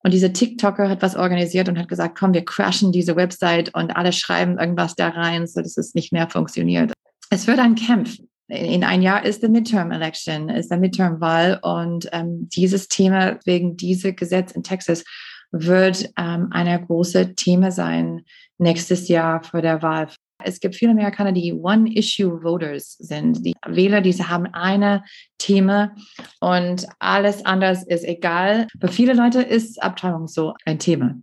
Und 0.04 0.14
diese 0.14 0.32
TikToker 0.32 0.90
hat 0.90 1.02
was 1.02 1.16
organisiert 1.16 1.70
und 1.70 1.78
hat 1.78 1.88
gesagt, 1.88 2.18
komm, 2.18 2.34
wir 2.34 2.46
crashen 2.46 2.92
diese 2.92 3.16
Website 3.16 3.74
und 3.74 3.96
alle 3.96 4.14
schreiben 4.14 4.58
irgendwas 4.60 4.96
da 4.96 5.10
rein, 5.10 5.48
so 5.48 5.62
dass 5.62 5.78
es 5.78 5.94
nicht 5.94 6.14
mehr 6.14 6.30
funktioniert. 6.30 6.94
Es 7.30 7.48
wird 7.48 7.60
ein 7.60 7.76
Kampf 7.76 8.18
in 8.50 8.84
ein 8.84 9.02
Jahr 9.02 9.26
ist 9.26 9.44
der 9.44 9.50
Midterm 9.50 9.92
Election, 9.92 10.50
ist 10.50 10.72
der 10.72 10.80
Midterm-Wahl 10.80 11.60
und 11.62 12.10
ähm, 12.12 12.50
dieses 12.50 12.88
Thema 12.88 13.40
wegen 13.46 13.78
dieses 13.78 14.16
Gesetz 14.16 14.52
in 14.52 14.64
Texas 14.64 15.04
wird 15.52 16.10
ähm, 16.18 16.50
eine 16.52 16.84
große 16.84 17.36
Thema 17.36 17.72
sein 17.72 18.26
nächstes 18.58 19.08
Jahr 19.08 19.44
vor 19.44 19.62
der 19.62 19.82
Wahl. 19.82 20.10
Es 20.44 20.60
gibt 20.60 20.76
viele 20.76 20.92
Amerikaner, 20.92 21.32
die 21.32 21.54
One-Issue-Voters 21.54 22.94
sind. 23.00 23.46
Die 23.46 23.56
Wähler, 23.68 24.02
die 24.02 24.14
haben 24.14 24.48
eine 24.54 25.04
Thema 25.38 25.94
und 26.40 26.88
alles 27.00 27.46
anders 27.46 27.84
ist 27.84 28.06
egal. 28.06 28.68
Für 28.80 28.88
viele 28.88 29.14
Leute 29.14 29.42
ist 29.42 29.82
Abtreibung 29.84 30.28
so 30.28 30.54
ein 30.66 30.80
Thema. 30.80 31.16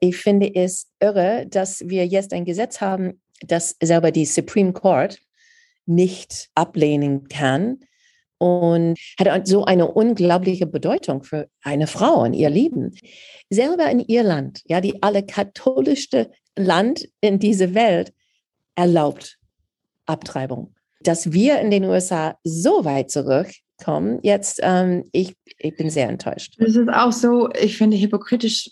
Ich 0.00 0.16
finde 0.16 0.54
es 0.54 0.90
irre, 1.00 1.46
dass 1.48 1.88
wir 1.88 2.06
jetzt 2.06 2.32
ein 2.32 2.44
Gesetz 2.44 2.80
haben, 2.80 3.20
das 3.46 3.76
selber 3.80 4.10
die 4.10 4.26
Supreme 4.26 4.72
Court 4.72 5.18
nicht 5.86 6.48
ablehnen 6.54 7.28
kann 7.28 7.80
und 8.38 8.98
hat 9.18 9.46
so 9.46 9.64
eine 9.64 9.90
unglaubliche 9.90 10.66
Bedeutung 10.66 11.22
für 11.22 11.48
eine 11.62 11.86
Frau 11.86 12.24
in 12.24 12.34
ihr 12.34 12.50
Leben. 12.50 12.94
Selber 13.50 13.90
in 13.90 14.00
Irland, 14.00 14.62
ja, 14.66 14.80
die 14.80 15.02
allerkatholischste 15.02 16.30
Land 16.56 17.08
in 17.20 17.38
dieser 17.38 17.74
Welt, 17.74 18.12
erlaubt 18.74 19.38
Abtreibung. 20.06 20.74
Dass 21.00 21.32
wir 21.32 21.60
in 21.60 21.70
den 21.70 21.84
USA 21.84 22.38
so 22.42 22.84
weit 22.84 23.10
zurückkommen, 23.78 24.18
jetzt, 24.22 24.60
ähm, 24.62 25.04
ich, 25.12 25.36
ich 25.58 25.76
bin 25.76 25.90
sehr 25.90 26.08
enttäuscht. 26.08 26.54
Das 26.58 26.76
ist 26.76 26.88
auch 26.88 27.12
so, 27.12 27.50
ich 27.52 27.76
finde, 27.76 27.96
hypokritisch, 27.96 28.70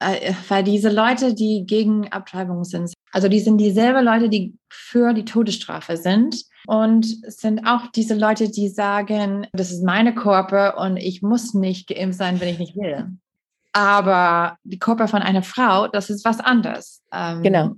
äh, 0.00 0.32
weil 0.48 0.64
diese 0.64 0.90
Leute, 0.90 1.34
die 1.34 1.64
gegen 1.66 2.08
Abtreibung 2.08 2.64
sind, 2.64 2.92
also 3.12 3.28
die 3.28 3.40
sind 3.40 3.58
dieselben 3.58 4.04
Leute, 4.04 4.28
die 4.28 4.54
für 4.68 5.12
die 5.12 5.24
Todesstrafe 5.24 5.96
sind. 5.96 6.44
Und 6.68 7.06
sind 7.32 7.64
auch 7.64 7.86
diese 7.94 8.16
Leute, 8.16 8.50
die 8.50 8.68
sagen, 8.68 9.46
das 9.52 9.70
ist 9.70 9.84
meine 9.84 10.12
Körper 10.12 10.78
und 10.78 10.96
ich 10.96 11.22
muss 11.22 11.54
nicht 11.54 11.86
geimpft 11.86 12.18
sein, 12.18 12.40
wenn 12.40 12.48
ich 12.48 12.58
nicht 12.58 12.74
will. 12.74 13.06
Aber 13.72 14.58
die 14.64 14.80
Körper 14.80 15.06
von 15.06 15.22
einer 15.22 15.44
Frau, 15.44 15.86
das 15.86 16.10
ist 16.10 16.24
was 16.24 16.40
anderes. 16.40 17.02
Ähm, 17.12 17.42
genau. 17.44 17.76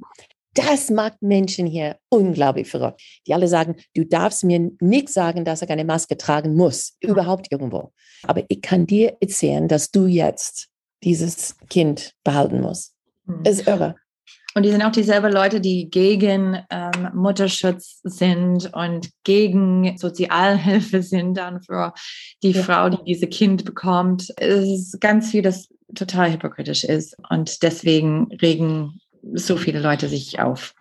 Das 0.58 0.90
macht 0.90 1.22
Menschen 1.22 1.66
hier 1.66 1.98
unglaublich 2.08 2.68
verrückt. 2.68 3.00
Die 3.26 3.32
alle 3.32 3.46
sagen, 3.46 3.76
du 3.94 4.04
darfst 4.04 4.42
mir 4.42 4.72
nicht 4.80 5.08
sagen, 5.08 5.44
dass 5.44 5.62
er 5.62 5.70
eine 5.70 5.84
Maske 5.84 6.16
tragen 6.16 6.56
muss, 6.56 6.96
überhaupt 7.00 7.46
irgendwo. 7.52 7.92
Aber 8.24 8.42
ich 8.48 8.60
kann 8.60 8.84
dir 8.84 9.16
erzählen, 9.20 9.68
dass 9.68 9.92
du 9.92 10.06
jetzt 10.06 10.68
dieses 11.04 11.56
Kind 11.70 12.12
behalten 12.24 12.60
musst. 12.60 12.96
Hm. 13.26 13.42
Ist 13.44 13.68
irre. 13.68 13.94
Und 14.54 14.64
die 14.64 14.70
sind 14.70 14.82
auch 14.82 14.90
dieselben 14.90 15.30
Leute, 15.30 15.60
die 15.60 15.88
gegen 15.90 16.60
ähm, 16.70 17.10
Mutterschutz 17.14 18.00
sind 18.02 18.74
und 18.74 19.10
gegen 19.22 19.96
Sozialhilfe 19.96 21.02
sind 21.02 21.34
dann 21.34 21.62
für 21.62 21.92
die 22.42 22.50
ja. 22.50 22.62
Frau, 22.64 22.88
die 22.88 23.04
dieses 23.04 23.30
Kind 23.30 23.64
bekommt. 23.64 24.32
Es 24.36 24.64
ist 24.64 25.00
ganz 25.00 25.30
viel, 25.30 25.42
das 25.42 25.68
total 25.94 26.32
hypokritisch 26.32 26.82
ist. 26.82 27.16
Und 27.30 27.62
deswegen 27.62 28.32
regen 28.42 28.98
so 29.34 29.56
viele 29.56 29.80
Leute 29.80 30.08
sich 30.08 30.40
auf. 30.40 30.74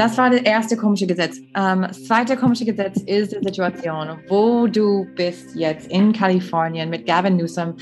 Das 0.00 0.16
war 0.16 0.30
das 0.30 0.40
erste 0.40 0.76
komische 0.76 1.06
Gesetz. 1.06 1.38
Ähm, 1.54 1.82
das 1.82 2.04
zweite 2.04 2.36
komische 2.36 2.64
Gesetz 2.64 3.02
ist 3.02 3.32
die 3.32 3.44
Situation, 3.44 4.18
wo 4.28 4.66
du 4.66 5.06
bist 5.14 5.54
jetzt 5.54 5.90
in 5.90 6.12
Kalifornien 6.12 6.88
mit 6.88 7.06
Gavin 7.06 7.36
Newsom. 7.36 7.76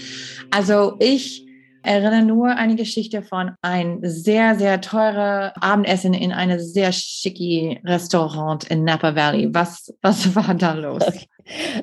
Also 0.50 0.96
ich 0.98 1.46
erinnere 1.82 2.22
nur 2.22 2.48
eine 2.48 2.76
Geschichte 2.76 3.22
von 3.22 3.52
ein 3.62 4.00
sehr, 4.02 4.56
sehr 4.56 4.80
teure 4.80 5.52
Abendessen 5.62 6.12
in 6.12 6.32
einem 6.32 6.58
sehr 6.58 6.92
schicki 6.92 7.80
Restaurant 7.84 8.64
in 8.64 8.84
Napa 8.84 9.14
Valley. 9.14 9.48
Was, 9.52 9.94
was 10.02 10.34
war 10.34 10.54
da 10.54 10.72
los? 10.72 11.06
Okay. 11.06 11.28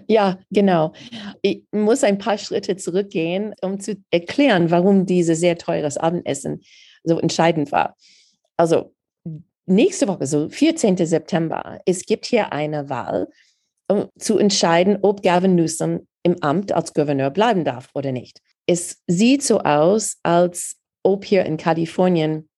Ja, 0.08 0.40
genau. 0.52 0.94
Ich 1.42 1.64
muss 1.72 2.04
ein 2.04 2.18
paar 2.18 2.38
Schritte 2.38 2.76
zurückgehen, 2.78 3.54
um 3.62 3.80
zu 3.80 3.96
erklären, 4.12 4.72
warum 4.72 5.06
dieses 5.06 5.40
sehr 5.40 5.58
teures 5.58 5.98
Abendessen 5.98 6.62
so 7.04 7.20
entscheidend 7.20 7.72
war. 7.72 7.96
Also 8.58 8.94
nächste 9.66 10.08
Woche, 10.08 10.26
so 10.28 10.50
14. 10.50 10.98
September, 10.98 11.80
es 11.86 12.06
gibt 12.06 12.26
hier 12.26 12.54
eine 12.54 12.90
Wahl, 12.90 13.28
um 13.88 14.10
zu 14.18 14.38
entscheiden, 14.38 15.00
ob 15.02 15.22
Gavin 15.22 15.56
Newsom 15.56 16.08
im 16.24 16.42
Amt 16.42 16.72
als 16.72 16.94
Gouverneur 16.94 17.30
bleiben 17.30 17.64
darf 17.64 17.90
oder 17.94 18.12
nicht. 18.12 18.42
Es 18.66 19.04
sieht 19.08 19.44
so 19.44 19.60
aus, 19.60 20.18
als 20.24 20.78
ob 21.04 21.24
hier 21.24 21.46
in 21.46 21.58
Kalifornien, 21.58 22.50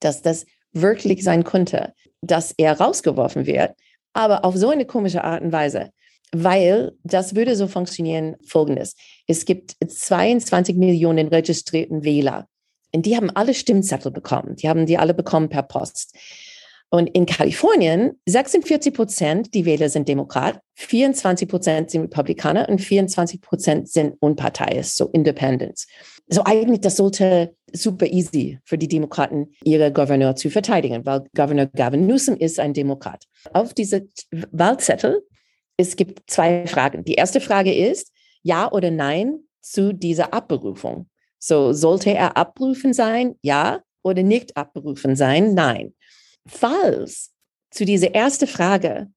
dass 0.00 0.22
das 0.22 0.46
wirklich 0.72 1.22
sein 1.22 1.44
könnte, 1.44 1.92
dass 2.22 2.54
er 2.56 2.80
rausgeworfen 2.80 3.46
wird, 3.46 3.74
aber 4.14 4.44
auf 4.44 4.56
so 4.56 4.70
eine 4.70 4.86
komische 4.86 5.22
Art 5.22 5.42
und 5.42 5.52
Weise, 5.52 5.90
weil 6.32 6.92
das 7.04 7.34
würde 7.34 7.56
so 7.56 7.68
funktionieren, 7.68 8.36
folgendes. 8.46 8.94
Es 9.26 9.44
gibt 9.44 9.76
22 9.86 10.76
Millionen 10.76 11.28
registrierten 11.28 12.04
Wähler 12.04 12.46
und 12.94 13.06
die 13.06 13.16
haben 13.16 13.30
alle 13.30 13.54
Stimmzettel 13.54 14.12
bekommen. 14.12 14.56
Die 14.56 14.68
haben 14.68 14.86
die 14.86 14.98
alle 14.98 15.14
bekommen 15.14 15.48
per 15.48 15.62
Post. 15.62 16.16
Und 16.90 17.08
in 17.08 17.26
Kalifornien 17.26 18.12
46 18.24 18.94
Prozent 18.94 19.54
die 19.54 19.66
Wähler 19.66 19.90
sind 19.90 20.08
Demokrat, 20.08 20.58
24 20.76 21.46
Prozent 21.46 21.90
sind 21.90 22.04
Republikaner 22.04 22.66
und 22.68 22.80
24 22.80 23.42
Prozent 23.42 23.88
sind 23.90 24.14
Unparteiisch, 24.20 24.88
so 24.88 25.08
Independents. 25.08 25.86
So 26.28 26.44
eigentlich, 26.44 26.80
das 26.80 26.96
sollte 26.96 27.54
super 27.72 28.06
easy 28.06 28.58
für 28.64 28.78
die 28.78 28.88
Demokraten, 28.88 29.48
ihre 29.64 29.92
Gouverneur 29.92 30.34
zu 30.36 30.48
verteidigen, 30.48 31.04
weil 31.04 31.24
Gouverneur 31.34 31.66
Gavin 31.66 32.06
Newsom 32.06 32.36
ist 32.36 32.58
ein 32.58 32.72
Demokrat. 32.72 33.24
Auf 33.52 33.74
diese 33.74 34.06
Wahlzettel, 34.50 35.22
es 35.78 35.96
gibt 35.96 36.28
zwei 36.28 36.66
Fragen. 36.66 37.04
Die 37.04 37.14
erste 37.14 37.40
Frage 37.40 37.74
ist, 37.74 38.12
ja 38.42 38.70
oder 38.70 38.90
nein 38.90 39.40
zu 39.62 39.94
dieser 39.94 40.34
Abberufung. 40.34 41.08
So, 41.38 41.72
sollte 41.72 42.12
er 42.12 42.36
abberufen 42.36 42.92
sein? 42.92 43.36
Ja. 43.42 43.80
Oder 44.02 44.22
nicht 44.22 44.56
abberufen 44.56 45.16
sein? 45.16 45.54
Nein. 45.54 45.94
Falls 46.46 47.32
zu 47.70 47.84
dieser 47.84 48.14
ersten 48.14 48.46
Frage 48.46 49.08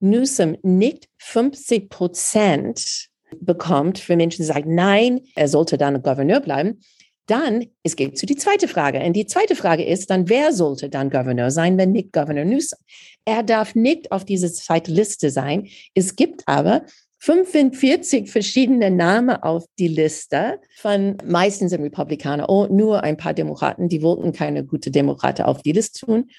Newsom 0.00 0.56
nicht 0.62 1.08
50 1.18 1.88
Prozent 1.88 3.08
bekommt 3.40 3.98
für 3.98 4.16
Menschen, 4.16 4.42
die 4.42 4.46
sagen, 4.46 4.74
nein, 4.74 5.20
er 5.34 5.48
sollte 5.48 5.78
dann 5.78 6.02
Gouverneur 6.02 6.40
bleiben, 6.40 6.80
dann, 7.26 7.66
es 7.82 7.96
geht 7.96 8.18
zu 8.18 8.26
die 8.26 8.36
zweite 8.36 8.68
Frage. 8.68 9.00
Und 9.00 9.14
die 9.14 9.26
zweite 9.26 9.56
Frage 9.56 9.84
ist 9.84 10.10
dann, 10.10 10.28
wer 10.28 10.52
sollte 10.52 10.88
dann 10.88 11.10
Gouverneur 11.10 11.50
sein, 11.50 11.76
wenn 11.76 11.92
nicht 11.92 12.12
Gouverneur 12.12 12.44
Newsom? 12.44 12.78
Er 13.24 13.42
darf 13.42 13.74
nicht 13.74 14.12
auf 14.12 14.24
dieser 14.24 14.52
zweiten 14.52 14.92
Liste 14.92 15.30
sein. 15.30 15.68
Es 15.94 16.16
gibt 16.16 16.42
aber 16.46 16.82
45 17.18 18.30
verschiedene 18.30 18.90
Namen 18.90 19.36
auf 19.36 19.64
die 19.78 19.88
Liste 19.88 20.60
von 20.76 21.16
meistens 21.24 21.72
Republikaner 21.72 22.48
und 22.48 22.70
nur 22.70 23.02
ein 23.02 23.16
paar 23.16 23.34
Demokraten, 23.34 23.88
die 23.88 24.02
wollten 24.02 24.32
keine 24.32 24.64
gute 24.64 24.90
Demokraten 24.90 25.42
auf 25.42 25.62
die 25.62 25.72
Liste 25.72 26.06
tun. 26.06 26.30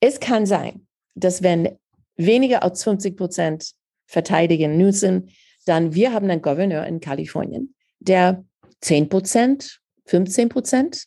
Es 0.00 0.20
kann 0.20 0.46
sein, 0.46 0.86
dass 1.14 1.42
wenn 1.42 1.76
weniger 2.16 2.62
als 2.62 2.82
50 2.84 3.16
Prozent 3.16 3.72
verteidigen 4.06 4.78
Newsom, 4.78 5.28
dann 5.66 5.94
wir 5.94 6.12
haben 6.12 6.30
einen 6.30 6.42
Gouverneur 6.42 6.86
in 6.86 7.00
Kalifornien, 7.00 7.74
der 7.98 8.44
10 8.80 9.08
Prozent, 9.08 9.81
15 10.06 10.48
Prozent 10.48 11.04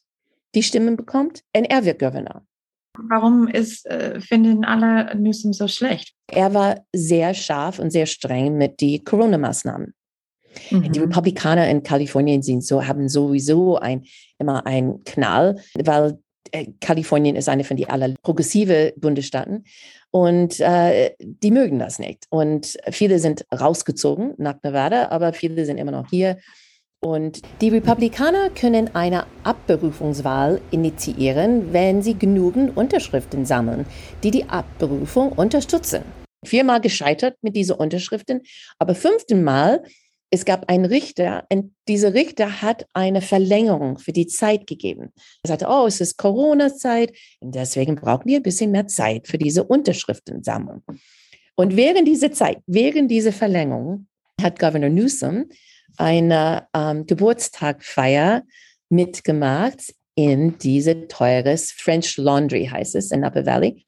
die 0.53 0.63
Stimmen 0.63 0.95
bekommt 0.95 1.41
und 1.55 1.65
er 1.65 1.85
wird 1.85 1.99
Gouverneur. 1.99 2.45
Warum 2.97 3.47
ist, 3.47 3.85
äh, 3.87 4.21
finden 4.21 4.63
alle 4.63 5.13
Newsom 5.15 5.53
so 5.53 5.67
schlecht? 5.67 6.13
Er 6.27 6.53
war 6.53 6.85
sehr 6.93 7.33
scharf 7.33 7.79
und 7.79 7.91
sehr 7.91 8.05
streng 8.05 8.57
mit 8.57 8.79
den 8.79 9.03
Corona-Maßnahmen. 9.03 9.93
Mhm. 10.71 10.91
Die 10.91 10.99
Republikaner 10.99 11.69
in 11.69 11.83
Kalifornien 11.83 12.41
sind 12.41 12.63
so, 12.63 12.85
haben 12.85 13.09
sowieso 13.09 13.77
ein, 13.77 14.05
immer 14.39 14.65
einen 14.65 15.03
Knall, 15.03 15.59
weil 15.73 16.19
äh, 16.51 16.67
Kalifornien 16.79 17.35
ist 17.35 17.49
eine 17.49 17.63
von 17.63 17.77
den 17.77 17.89
aller 17.89 18.13
progressive 18.21 18.93
Bundesstaaten 18.95 19.65
und 20.11 20.59
äh, 20.61 21.11
die 21.19 21.51
mögen 21.51 21.79
das 21.79 21.99
nicht. 21.99 22.25
Und 22.29 22.77
viele 22.89 23.19
sind 23.19 23.45
rausgezogen 23.53 24.33
nach 24.37 24.55
Nevada, 24.63 25.09
aber 25.09 25.33
viele 25.33 25.65
sind 25.65 25.77
immer 25.77 25.91
noch 25.91 26.09
hier 26.09 26.37
und 27.01 27.41
die 27.61 27.69
Republikaner 27.69 28.49
können 28.49 28.95
eine 28.95 29.25
Abberufungswahl 29.43 30.61
initiieren, 30.71 31.71
wenn 31.71 32.01
sie 32.01 32.15
genügend 32.17 32.75
Unterschriften 32.75 33.45
sammeln, 33.45 33.85
die 34.23 34.31
die 34.31 34.45
Abberufung 34.45 35.31
unterstützen. 35.31 36.03
viermal 36.43 36.79
gescheitert 36.79 37.37
mit 37.41 37.55
diesen 37.55 37.75
Unterschriften, 37.75 38.41
aber 38.77 38.93
fünften 38.93 39.43
Mal, 39.43 39.83
es 40.29 40.45
gab 40.45 40.69
einen 40.69 40.85
Richter 40.85 41.45
und 41.51 41.73
dieser 41.87 42.13
Richter 42.13 42.61
hat 42.61 42.85
eine 42.93 43.21
Verlängerung 43.21 43.97
für 43.99 44.11
die 44.11 44.27
Zeit 44.27 44.67
gegeben. 44.67 45.11
Er 45.43 45.49
sagte, 45.49 45.67
oh, 45.69 45.85
es 45.87 46.01
ist 46.01 46.17
Corona-Zeit 46.17 47.15
und 47.39 47.55
deswegen 47.55 47.95
brauchen 47.95 48.25
wir 48.25 48.37
ein 48.37 48.43
bisschen 48.43 48.71
mehr 48.71 48.87
Zeit 48.87 49.27
für 49.27 49.37
diese 49.37 49.63
Unterschriftensammlung. 49.63 50.83
Und 51.55 51.75
während 51.75 52.07
dieser 52.07 52.31
Zeit, 52.31 52.57
während 52.67 53.09
dieser 53.09 53.31
Verlängerung, 53.31 54.07
hat 54.41 54.59
Governor 54.59 54.89
Newsom 54.89 55.45
eine 55.97 56.67
ähm, 56.73 57.05
Geburtstagfeier 57.05 58.43
mitgemacht 58.89 59.93
in 60.15 60.57
diese 60.57 61.07
teures 61.07 61.71
French 61.71 62.17
Laundry, 62.17 62.67
heißt 62.71 62.95
es, 62.95 63.11
in 63.11 63.23
Upper 63.23 63.45
Valley. 63.45 63.85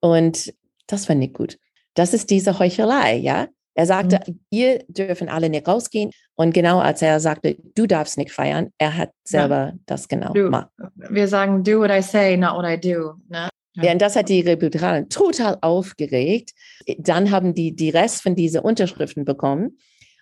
Und 0.00 0.54
das 0.86 1.08
war 1.08 1.16
nicht 1.16 1.34
gut. 1.34 1.58
Das 1.94 2.14
ist 2.14 2.30
diese 2.30 2.58
Heuchelei, 2.58 3.16
ja. 3.16 3.48
Er 3.74 3.86
sagte, 3.86 4.20
mhm. 4.26 4.40
ihr 4.50 4.84
dürfen 4.88 5.28
alle 5.28 5.50
nicht 5.50 5.68
rausgehen. 5.68 6.10
Und 6.34 6.54
genau 6.54 6.78
als 6.78 7.02
er 7.02 7.20
sagte, 7.20 7.56
du 7.74 7.86
darfst 7.86 8.16
nicht 8.16 8.32
feiern, 8.32 8.70
er 8.78 8.96
hat 8.96 9.10
selber 9.24 9.66
ja. 9.66 9.72
das 9.84 10.08
genau 10.08 10.32
gemacht. 10.32 10.70
Wir 10.94 11.28
sagen, 11.28 11.62
do 11.62 11.80
what 11.80 11.90
I 11.90 12.00
say, 12.00 12.36
not 12.36 12.54
what 12.54 12.64
I 12.64 12.80
do. 12.80 13.14
Ne? 13.28 13.48
Ja, 13.74 13.92
und 13.92 14.00
das 14.00 14.16
hat 14.16 14.30
die 14.30 14.40
Republikaner 14.40 15.06
total 15.08 15.58
aufgeregt. 15.60 16.52
Dann 16.98 17.30
haben 17.30 17.54
die 17.54 17.76
die 17.76 17.90
Rest 17.90 18.22
von 18.22 18.34
diesen 18.34 18.60
Unterschriften 18.60 19.26
bekommen. 19.26 19.76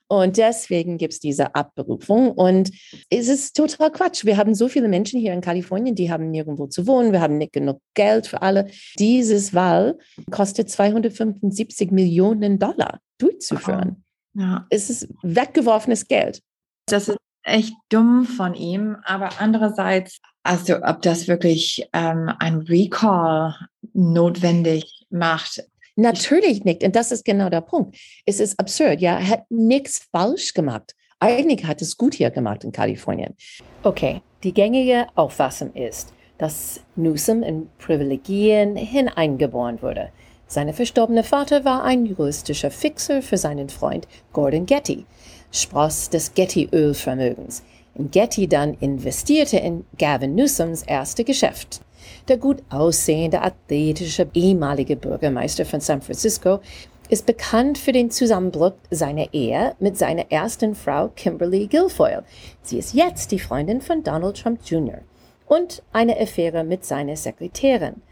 Und 0.09 0.37
deswegen 0.37 0.99
gibt 0.99 1.15
es 1.15 1.21
diese 1.21 1.55
Abberufung. 1.55 2.33
Und 2.33 2.71
es 3.11 3.29
ist 3.29 3.57
total 3.57 3.91
Quatsch. 3.91 4.25
Wir 4.25 4.37
haben 4.37 4.55
so 4.55 4.69
viele 4.69 4.89
Menschen 4.89 5.21
hier 5.21 5.33
in 5.33 5.41
Kalifornien, 5.41 5.95
die 5.95 6.11
haben 6.11 6.31
nirgendwo 6.31 6.67
zu 6.67 6.87
wohnen. 6.87 7.13
Wir 7.13 7.21
haben 7.21 7.39
nicht 7.39 7.53
genug 7.53 7.81
Geld 7.95 8.27
für 8.27 8.43
alle. 8.43 8.69
Dieses 8.99 9.55
Wahl 9.55 9.99
kostet 10.31 10.71
275 10.71 11.91
Millionen 11.91 12.59
Dollar 12.59 13.01
durchzuführen. 13.19 14.05
Ja. 14.35 14.67
Es 14.71 14.91
ist 14.91 15.09
weggeworfenes 15.23 16.09
Geld. 16.09 16.43
Das 16.87 17.09
ist 17.09 17.19
echt 17.45 17.75
dumm 17.89 18.25
von 18.25 18.55
ihm. 18.55 18.97
Aber 19.05 19.31
andererseits, 19.39 20.21
also 20.43 20.83
ob 20.83 21.03
das 21.03 21.29
wirklich 21.29 21.89
ähm, 21.93 22.31
ein 22.39 22.59
Recall 22.59 23.55
notwendig 23.93 25.07
macht, 25.11 25.63
Natürlich 25.97 26.65
nicht. 26.65 26.83
Und 26.83 26.97
das 26.97 27.13
ist 27.13 27.25
genau 27.25 27.49
der 27.49 27.61
Punkt. 27.61 27.97
Es 28.27 28.41
ist 28.41 28.59
absurd. 28.59 29.01
Ja, 29.01 29.19
er 29.19 29.29
hat 29.29 29.51
nichts 29.51 30.07
falsch 30.11 30.53
gemacht. 30.55 30.95
Eigentlich 31.21 31.65
hat 31.65 31.81
es 31.81 31.97
gut 31.97 32.15
hier 32.15 32.31
gemacht 32.31 32.65
in 32.65 32.73
Kalifornien. 32.73 33.35
Okay, 33.83 34.21
die 34.43 34.53
gängige 34.53 35.07
Auffassung 35.15 35.73
ist, 35.73 36.13
dass 36.39 36.81
Newsom 36.97 37.43
in 37.43 37.69
Privilegien 37.79 38.77
hineingeboren 38.77 39.81
wurde. 39.81 40.11
Sein 40.47 40.73
verstorbene 40.75 41.25
Vater 41.25 41.65
war 41.65 41.85
ein 41.85 42.05
juristischer 42.05 42.71
Fixer 42.71 43.23
für 43.23 43.39
seinen 43.39 43.69
Freund 43.69 44.07
Gordon 44.33 44.67
Getty, 44.67 45.07
Spross 45.51 46.11
des 46.11 46.35
Getty-Ölvermögens. 46.35 47.63
Getty 47.97 48.49
dann 48.49 48.75
investierte 48.75 49.59
in 49.59 49.85
Gavin 49.99 50.35
Newsoms 50.35 50.83
erste 50.83 51.25
Geschäft. 51.25 51.81
Der 52.29 52.37
gut 52.37 52.63
aussehende, 52.71 53.43
athletische 53.43 54.29
ehemalige 54.35 54.97
Bürgermeister 54.97 55.65
von 55.65 55.81
San 55.81 56.03
Francisco 56.03 56.61
ist 57.09 57.27
bekannt 57.27 57.79
für 57.79 57.93
den 57.93 58.11
Zusammenbruch 58.11 58.73
seiner 58.91 59.33
Ehe 59.33 59.75
mit 59.79 59.99
seiner 59.99 60.31
ersten 60.31 60.75
Frau 60.75 61.09
Kimberly 61.15 61.67
Guilfoyle. 61.67 62.25
Sie 62.63 62.79
ist 62.79 62.95
jetzt 62.95 63.31
die 63.31 63.39
Freundin 63.39 63.81
von 63.81 64.03
Donald 64.03 64.41
Trump 64.41 64.61
Jr. 64.65 64.99
und 65.47 65.83
eine 65.93 66.19
Affäre 66.19 66.65
mit 66.65 66.85
seiner 66.85 67.17
Sekretärin 67.17 68.03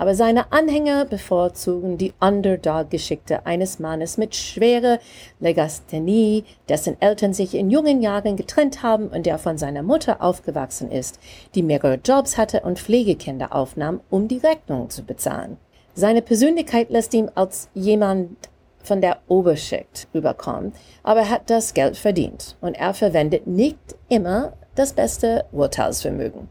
aber 0.00 0.14
seine 0.14 0.50
Anhänger 0.50 1.04
bevorzugen 1.04 1.98
die 1.98 2.14
Underdog-Geschichte 2.20 3.44
eines 3.44 3.78
Mannes 3.80 4.16
mit 4.16 4.34
schwerer 4.34 4.98
Legasthenie, 5.40 6.44
dessen 6.70 6.98
Eltern 7.02 7.34
sich 7.34 7.54
in 7.54 7.68
jungen 7.68 8.00
Jahren 8.00 8.36
getrennt 8.36 8.82
haben 8.82 9.08
und 9.08 9.26
der 9.26 9.36
von 9.38 9.58
seiner 9.58 9.82
Mutter 9.82 10.22
aufgewachsen 10.22 10.90
ist, 10.90 11.20
die 11.54 11.62
mehrere 11.62 12.00
Jobs 12.02 12.38
hatte 12.38 12.62
und 12.62 12.78
Pflegekinder 12.78 13.54
aufnahm, 13.54 14.00
um 14.08 14.26
die 14.26 14.38
Rechnung 14.38 14.88
zu 14.88 15.02
bezahlen. 15.02 15.58
Seine 15.92 16.22
Persönlichkeit 16.22 16.88
lässt 16.88 17.12
ihm 17.12 17.30
als 17.34 17.68
jemand 17.74 18.48
von 18.82 19.02
der 19.02 19.18
Oberschicht 19.28 20.08
rüberkommen, 20.14 20.72
aber 21.02 21.20
er 21.20 21.30
hat 21.30 21.50
das 21.50 21.74
Geld 21.74 21.98
verdient 21.98 22.56
und 22.62 22.72
er 22.72 22.94
verwendet 22.94 23.46
nicht 23.46 23.76
immer 24.08 24.54
das 24.76 24.94
beste 24.94 25.44
Urteilsvermögen. 25.52 26.48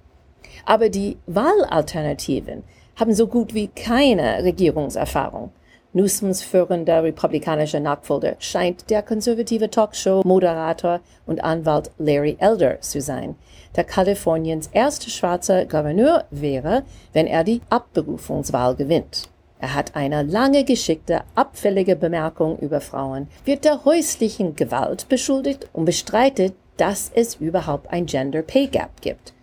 Aber 0.67 0.89
die 0.89 1.17
Wahlalternativen 1.25 2.63
haben 2.99 3.13
so 3.13 3.27
gut 3.27 3.53
wie 3.53 3.67
keine 3.67 4.43
Regierungserfahrung. 4.43 5.51
Newsoms 5.93 6.43
führender 6.43 7.03
republikanischer 7.03 7.79
Nachfolger 7.79 8.35
scheint 8.38 8.89
der 8.91 9.01
konservative 9.01 9.71
Talkshow-Moderator 9.71 10.99
und 11.25 11.43
Anwalt 11.43 11.89
Larry 11.97 12.38
Elder 12.39 12.79
zu 12.81 13.01
sein, 13.01 13.35
der 13.75 13.85
Kaliforniens 13.85 14.69
erste 14.71 15.09
schwarze 15.09 15.65
Gouverneur 15.65 16.25
wäre, 16.29 16.83
wenn 17.13 17.25
er 17.25 17.43
die 17.43 17.62
Abberufungswahl 17.69 18.75
gewinnt. 18.75 19.29
Er 19.59 19.73
hat 19.73 19.95
eine 19.95 20.21
lange 20.21 20.63
geschickte, 20.63 21.21
abfällige 21.35 21.95
Bemerkung 21.95 22.59
über 22.59 22.81
Frauen, 22.81 23.27
wird 23.45 23.65
der 23.65 23.83
häuslichen 23.83 24.55
Gewalt 24.55 25.09
beschuldigt 25.09 25.67
und 25.73 25.85
bestreitet, 25.85 26.53
dass 26.77 27.12
es 27.13 27.35
überhaupt 27.35 27.91
ein 27.91 28.05
Gender 28.05 28.41
Pay 28.41 28.67
Gap 28.67 29.01
gibt. 29.01 29.33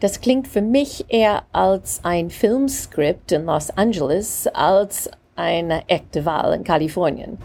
Das 0.00 0.20
klingt 0.20 0.46
für 0.46 0.60
mich 0.60 1.06
eher 1.08 1.44
als 1.52 2.00
ein 2.02 2.30
Filmskript 2.30 3.32
in 3.32 3.46
Los 3.46 3.70
Angeles 3.70 4.46
als 4.48 5.10
eine 5.36 5.88
echte 5.88 6.24
Wahl 6.24 6.54
in 6.54 6.64
Kalifornien. 6.64 7.38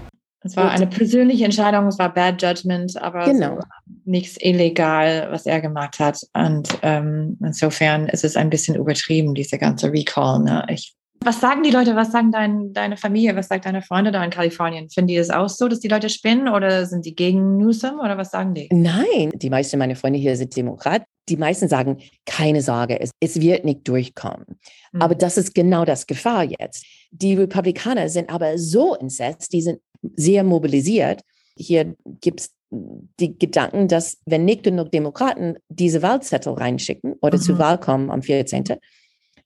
Es 0.44 0.58
war 0.58 0.72
eine 0.72 0.88
persönliche 0.88 1.46
Entscheidung, 1.46 1.86
es 1.86 2.00
war 2.00 2.12
Bad 2.12 2.42
Judgment, 2.42 3.00
aber 3.00 3.26
genau. 3.26 3.60
nichts 4.06 4.38
illegal, 4.42 5.28
was 5.30 5.46
er 5.46 5.62
gemacht 5.62 6.00
hat. 6.00 6.20
Und 6.34 6.68
ähm, 6.82 7.38
insofern 7.44 8.08
ist 8.08 8.24
es 8.24 8.36
ein 8.36 8.50
bisschen 8.50 8.76
übertrieben, 8.76 9.36
diese 9.36 9.60
ganze 9.60 9.92
Recall. 9.92 10.40
Ne? 10.40 10.66
Ich 10.70 10.96
was 11.24 11.40
sagen 11.40 11.62
die 11.62 11.70
Leute, 11.70 11.96
was 11.96 12.12
sagen 12.12 12.32
dein, 12.32 12.74
deine 12.74 12.98
Familie, 12.98 13.36
was 13.36 13.48
sagt 13.48 13.66
deine 13.66 13.82
Freunde 13.82 14.12
da 14.12 14.24
in 14.24 14.32
Kalifornien? 14.32 14.90
Finden 14.90 15.10
die 15.10 15.18
es 15.18 15.30
auch 15.30 15.50
so, 15.50 15.68
dass 15.68 15.80
die 15.80 15.88
Leute 15.88 16.10
spinnen 16.10 16.48
oder 16.48 16.86
sind 16.88 17.06
die 17.06 17.16
gegen 17.16 17.58
Newsom 17.58 18.00
oder 18.00 18.18
was 18.18 18.32
sagen 18.32 18.56
die? 18.56 18.68
Nein, 18.72 19.32
die 19.36 19.50
meisten 19.50 19.78
meiner 19.78 19.96
Freunde 19.96 20.18
hier 20.18 20.36
sind 20.36 20.56
Demokrat. 20.56 21.04
Die 21.30 21.38
meisten 21.38 21.68
sagen, 21.68 22.00
keine 22.26 22.64
Sorge, 22.64 23.00
es, 23.00 23.12
es 23.20 23.40
wird 23.40 23.66
nicht 23.66 23.88
durchkommen. 23.88 24.46
Mhm. 24.92 25.02
Aber 25.02 25.14
das 25.14 25.38
ist 25.38 25.54
genau 25.54 25.86
das 25.86 26.08
Gefahr 26.08 26.44
jetzt. 26.44 26.86
Die 27.12 27.36
Republikaner 27.36 28.10
sind 28.10 28.32
aber 28.32 28.58
so 28.58 28.96
entsetzt, 28.96 29.54
die 29.54 29.62
sind 29.62 29.80
sehr 30.16 30.44
mobilisiert. 30.44 31.22
Hier 31.56 31.96
gibt 32.22 32.40
es 32.40 32.50
die 32.72 33.38
Gedanken, 33.38 33.88
dass 33.88 34.18
wenn 34.26 34.46
nicht 34.46 34.64
genug 34.64 34.92
Demokraten 34.92 35.58
diese 35.70 36.02
Wahlzettel 36.02 36.54
reinschicken 36.54 37.16
oder 37.22 37.38
mhm. 37.38 37.42
zur 37.42 37.60
Wahl 37.60 37.80
kommen 37.80 38.10
am 38.10 38.24
14., 38.24 38.64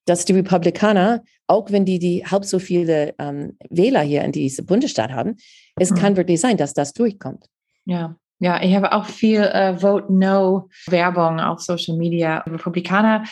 dass 0.06 0.26
die 0.26 0.34
Republikaner, 0.34 1.24
auch 1.48 1.72
wenn 1.72 1.86
die, 1.86 2.00
die 2.00 2.26
halb 2.26 2.46
so 2.46 2.60
viele 2.60 3.14
ähm, 3.20 3.58
Wähler 3.70 4.02
hier 4.02 4.24
in 4.24 4.32
diesem 4.32 4.66
Bundesstaat 4.66 5.12
haben, 5.12 5.36
es 5.78 5.92
mhm. 5.92 5.96
kann 5.96 6.18
wirklich 6.18 6.40
sein, 6.40 6.58
dass 6.58 6.74
das 6.74 6.94
durchkommt. 6.94 7.46
Ja. 7.86 8.16
Ja, 8.40 8.62
ich 8.62 8.76
habe 8.76 8.92
auch 8.92 9.06
viel 9.06 9.40
äh, 9.42 9.80
Vote 9.80 10.12
No 10.12 10.68
Werbung 10.88 11.40
auf 11.40 11.62
Social 11.62 11.96
Media. 11.96 12.40
Republikaner 12.40 13.24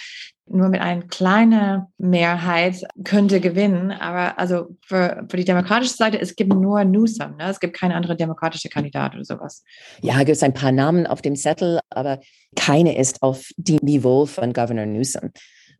nur 0.45 0.69
mit 0.69 0.81
einer 0.81 1.03
kleinen 1.03 1.87
Mehrheit 1.97 2.83
könnte 3.03 3.39
gewinnen. 3.39 3.91
Aber 3.91 4.37
also 4.37 4.77
für, 4.85 5.25
für 5.29 5.37
die 5.37 5.45
demokratische 5.45 5.93
Seite, 5.93 6.19
es 6.19 6.35
gibt 6.35 6.53
nur 6.53 6.83
Newsom. 6.83 7.37
Ne? 7.37 7.49
Es 7.49 7.59
gibt 7.59 7.77
keine 7.77 7.95
andere 7.95 8.15
demokratische 8.15 8.69
Kandidat 8.69 9.13
oder 9.13 9.23
sowas. 9.23 9.63
Ja, 10.01 10.19
es 10.19 10.25
gibt 10.25 10.43
ein 10.43 10.53
paar 10.53 10.71
Namen 10.71 11.07
auf 11.07 11.21
dem 11.21 11.35
Zettel, 11.35 11.79
aber 11.89 12.19
keine 12.55 12.97
ist 12.97 13.21
auf 13.21 13.49
dem 13.57 13.79
Niveau 13.81 14.25
von 14.25 14.53
Governor 14.53 14.85
Newsom. 14.85 15.31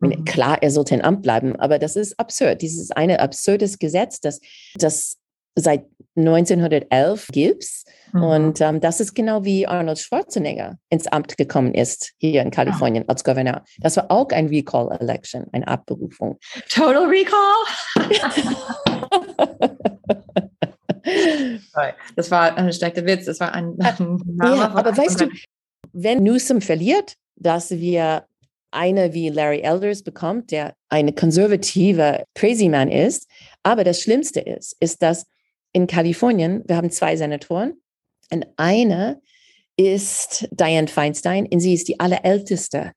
Mhm. 0.08 0.24
Klar, 0.24 0.62
er 0.62 0.70
sollte 0.70 0.94
im 0.94 1.02
Amt 1.02 1.22
bleiben, 1.22 1.56
aber 1.56 1.78
das 1.78 1.96
ist 1.96 2.18
absurd. 2.18 2.62
Dieses 2.62 2.90
eine 2.90 3.20
absurdes 3.20 3.78
Gesetz, 3.78 4.20
das, 4.20 4.40
das 4.76 5.18
seit 5.56 5.86
1911 6.16 7.28
gibt. 7.32 7.64
Mhm. 8.12 8.22
Und 8.22 8.60
ähm, 8.60 8.80
das 8.80 9.00
ist 9.00 9.14
genau 9.14 9.44
wie 9.44 9.66
Arnold 9.66 9.98
Schwarzenegger 9.98 10.78
ins 10.88 11.06
Amt 11.06 11.36
gekommen 11.36 11.74
ist 11.74 12.12
hier 12.18 12.42
in 12.42 12.50
Kalifornien 12.50 13.04
ja. 13.04 13.08
als 13.08 13.24
Gouverneur. 13.24 13.62
Das 13.78 13.96
war 13.96 14.10
auch 14.10 14.28
ein 14.30 14.48
Recall-Election, 14.48 15.46
eine 15.52 15.66
Abberufung. 15.66 16.38
Total 16.68 17.06
Recall? 17.06 17.38
das 22.16 22.30
war 22.30 22.56
ein 22.56 22.72
schlechter 22.72 23.04
Witz. 23.04 23.26
Das 23.26 23.40
war 23.40 23.52
ein, 23.52 23.76
ein 23.80 24.38
Ja, 24.42 24.74
aber 24.74 24.96
weißt 24.96 25.22
du, 25.22 25.28
wenn 25.92 26.22
Newsom 26.22 26.60
verliert, 26.60 27.14
dass 27.36 27.70
wir 27.70 28.26
eine 28.74 29.14
wie 29.14 29.28
Larry 29.28 29.60
Elders 29.60 30.02
bekommt, 30.02 30.50
der 30.50 30.74
eine 30.88 31.12
konservative 31.12 32.24
Crazy 32.34 32.68
Man 32.68 32.90
ist. 32.90 33.28
Aber 33.62 33.84
das 33.84 34.00
Schlimmste 34.00 34.40
ist, 34.40 34.76
ist, 34.80 35.02
dass 35.02 35.26
in 35.72 35.86
Kalifornien, 35.86 36.62
wir 36.66 36.76
haben 36.76 36.90
zwei 36.90 37.16
Senatoren 37.16 37.74
und 38.30 38.46
eine 38.56 39.20
ist 39.76 40.48
Dianne 40.52 40.88
Feinstein 40.88 41.46
und 41.46 41.60
sie 41.60 41.74
ist 41.74 41.88
die 41.88 41.98
allerälteste 41.98 42.92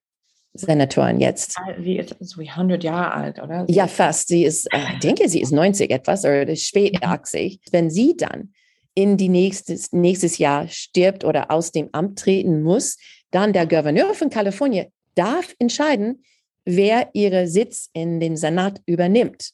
Senatoren 0.54 1.20
jetzt. 1.20 1.56
Wie 1.78 1.98
ist 1.98 2.16
so 2.20 2.40
wie 2.42 2.50
100 2.50 2.84
Jahre 2.84 3.14
alt, 3.14 3.42
oder? 3.42 3.66
Ja, 3.68 3.88
fast. 3.88 4.28
Sie 4.28 4.44
ist, 4.44 4.72
äh, 4.74 4.94
ich 4.94 5.00
denke, 5.00 5.30
sie 5.30 5.42
ist 5.42 5.52
90 5.52 5.92
etwas 5.92 6.24
oder 6.24 6.56
spät 6.56 7.04
80. 7.04 7.60
Wenn 7.72 7.90
sie 7.90 8.16
dann 8.18 8.54
in 8.94 9.18
die 9.18 9.30
nächstes, 9.30 9.92
nächstes 9.92 10.40
Jahr 10.40 10.68
stirbt 10.68 11.24
oder 11.24 11.52
aus 11.52 11.72
dem 11.72 11.90
Amt 11.92 12.20
treten 12.20 12.64
muss, 12.64 12.98
dann 13.32 13.54
der 13.54 13.68
Gouverneur 13.68 14.14
von 14.14 14.30
Kalifornien 14.30 14.88
darf 15.18 15.56
entscheiden, 15.60 16.24
wer 16.66 17.10
ihre 17.14 17.48
Sitz 17.48 17.90
in 17.94 18.20
den 18.20 18.36
Senat 18.38 18.82
übernimmt. 18.86 19.52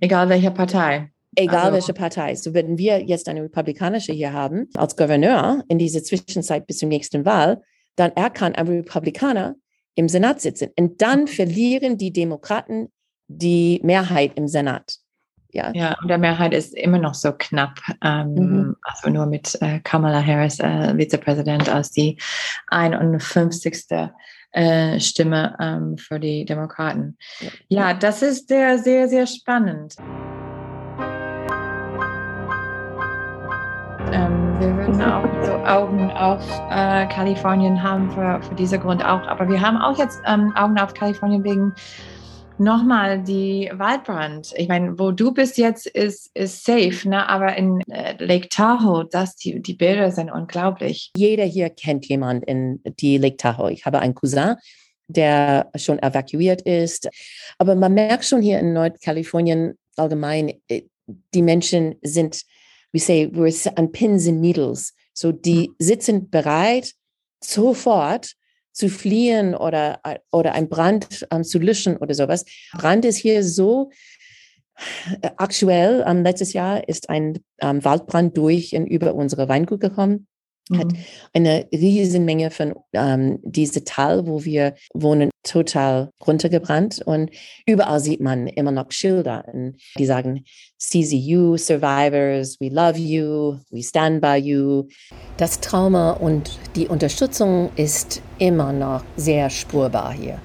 Egal 0.00 0.28
welcher 0.28 0.50
Partei. 0.50 1.10
Egal 1.36 1.56
Also- 1.66 1.72
welche 1.74 1.92
Partei. 1.92 2.34
So 2.34 2.54
wenn 2.54 2.78
wir 2.78 3.02
jetzt 3.04 3.28
eine 3.28 3.42
republikanische 3.42 4.12
hier 4.12 4.32
haben 4.32 4.68
als 4.74 4.96
Gouverneur 4.96 5.62
in 5.68 5.78
dieser 5.78 6.02
Zwischenzeit 6.02 6.66
bis 6.66 6.78
zur 6.78 6.88
nächsten 6.88 7.24
Wahl, 7.24 7.62
dann 7.96 8.12
er 8.14 8.30
kann 8.30 8.54
ein 8.54 8.66
Republikaner 8.68 9.56
im 9.94 10.08
Senat 10.08 10.40
sitzen. 10.40 10.70
Und 10.78 11.02
dann 11.02 11.26
verlieren 11.26 11.98
die 11.98 12.12
Demokraten 12.12 12.88
die 13.26 13.80
Mehrheit 13.82 14.32
im 14.36 14.48
Senat. 14.48 14.96
Ja, 15.50 15.72
Ja, 15.74 15.96
und 16.00 16.08
der 16.08 16.18
Mehrheit 16.18 16.54
ist 16.54 16.74
immer 16.76 16.98
noch 16.98 17.14
so 17.14 17.32
knapp. 17.36 17.78
Ähm, 18.04 18.34
Mhm. 18.34 18.76
Also 18.82 19.10
nur 19.10 19.26
mit 19.26 19.56
äh, 19.60 19.80
Kamala 19.80 20.24
Harris, 20.24 20.60
äh, 20.60 20.94
Vizepräsident, 20.96 21.68
als 21.68 21.90
die 21.90 22.18
51. 22.70 24.12
Äh, 24.52 24.98
Stimme 24.98 25.54
ähm, 25.60 25.98
für 25.98 26.18
die 26.18 26.46
Demokraten. 26.46 27.18
Ja, 27.68 27.92
das 27.92 28.22
ist 28.22 28.48
sehr, 28.48 28.78
sehr, 28.78 29.06
sehr 29.06 29.26
spannend. 29.26 29.96
Ähm, 34.10 34.58
wir 34.58 34.74
würden 34.74 35.02
auch 35.02 35.44
so 35.44 35.52
Augen 35.52 36.10
auf 36.12 36.42
äh, 36.70 37.06
Kalifornien 37.08 37.82
haben 37.82 38.10
für, 38.10 38.40
für 38.42 38.54
diesen 38.54 38.80
Grund 38.80 39.04
auch. 39.04 39.26
Aber 39.28 39.46
wir 39.48 39.60
haben 39.60 39.76
auch 39.76 39.98
jetzt 39.98 40.22
ähm, 40.26 40.50
Augen 40.56 40.78
auf 40.78 40.94
Kalifornien 40.94 41.44
wegen 41.44 41.74
nochmal 42.58 43.22
die 43.22 43.70
Waldbrand. 43.72 44.52
Ich 44.56 44.68
meine, 44.68 44.98
wo 44.98 45.10
du 45.10 45.32
bist 45.32 45.58
jetzt, 45.58 45.86
ist, 45.86 46.30
ist 46.34 46.64
safe, 46.64 47.08
ne? 47.08 47.28
aber 47.28 47.56
in 47.56 47.80
äh, 47.90 48.22
Lake 48.22 48.48
Tahoe, 48.48 49.08
das, 49.10 49.36
die, 49.36 49.60
die 49.60 49.74
Bilder 49.74 50.10
sind 50.10 50.30
unglaublich. 50.30 51.10
jeder 51.16 51.44
hier 51.44 51.70
kennt 51.70 52.06
jemand 52.06 52.44
in 52.44 52.80
die 53.00 53.18
Lake 53.18 53.36
Tahoe. 53.36 53.72
Ich 53.72 53.86
habe 53.86 54.00
einen 54.00 54.14
Cousin, 54.14 54.56
der 55.06 55.70
schon 55.76 55.98
evakuiert 55.98 56.62
ist. 56.62 57.08
Aber 57.58 57.74
man 57.74 57.94
merkt 57.94 58.24
schon 58.24 58.42
hier 58.42 58.60
in 58.60 58.72
Nordkalifornien 58.72 59.78
allgemein, 59.96 60.54
äh, 60.68 60.82
die 61.34 61.42
Menschen 61.42 61.96
sind, 62.02 62.42
we 62.92 63.00
say, 63.00 63.28
we're 63.32 63.72
on 63.78 63.90
pins 63.90 64.28
and 64.28 64.40
needles. 64.40 64.94
So 65.14 65.32
die 65.32 65.70
sitzen 65.78 66.30
bereit, 66.30 66.92
sofort 67.42 68.34
zu 68.78 68.88
fliehen 68.88 69.54
oder, 69.54 70.00
oder 70.30 70.54
ein 70.54 70.68
Brand 70.68 71.26
ähm, 71.30 71.42
zu 71.42 71.58
löschen 71.58 71.96
oder 71.96 72.14
sowas. 72.14 72.44
Brand 72.72 73.04
ist 73.04 73.16
hier 73.16 73.42
so 73.42 73.90
äh, 75.20 75.30
aktuell. 75.36 76.04
Ähm, 76.06 76.22
letztes 76.22 76.52
Jahr 76.52 76.88
ist 76.88 77.10
ein 77.10 77.40
ähm, 77.60 77.84
Waldbrand 77.84 78.36
durch 78.36 78.74
und 78.76 78.86
über 78.86 79.14
unsere 79.14 79.48
Weingut 79.48 79.80
gekommen 79.80 80.28
hat 80.76 80.92
Mhm. 80.92 80.98
eine 81.32 81.68
riesen 81.72 82.24
Menge 82.24 82.50
von 82.50 82.74
ähm, 82.92 83.38
diese 83.42 83.84
Tal, 83.84 84.26
wo 84.26 84.44
wir 84.44 84.74
wohnen, 84.92 85.30
total 85.44 86.10
runtergebrannt 86.26 87.00
und 87.06 87.30
überall 87.66 88.00
sieht 88.00 88.20
man 88.20 88.48
immer 88.48 88.70
noch 88.70 88.90
Schilder, 88.90 89.44
die 89.96 90.04
sagen 90.04 90.44
CZU, 90.78 91.56
Survivors, 91.56 92.60
we 92.60 92.68
love 92.68 92.98
you, 92.98 93.58
we 93.70 93.82
stand 93.82 94.20
by 94.20 94.36
you. 94.36 94.88
Das 95.38 95.60
Trauma 95.60 96.12
und 96.12 96.58
die 96.76 96.86
Unterstützung 96.88 97.70
ist 97.76 98.20
immer 98.38 98.72
noch 98.72 99.04
sehr 99.16 99.48
spürbar 99.48 100.12
hier. 100.12 100.40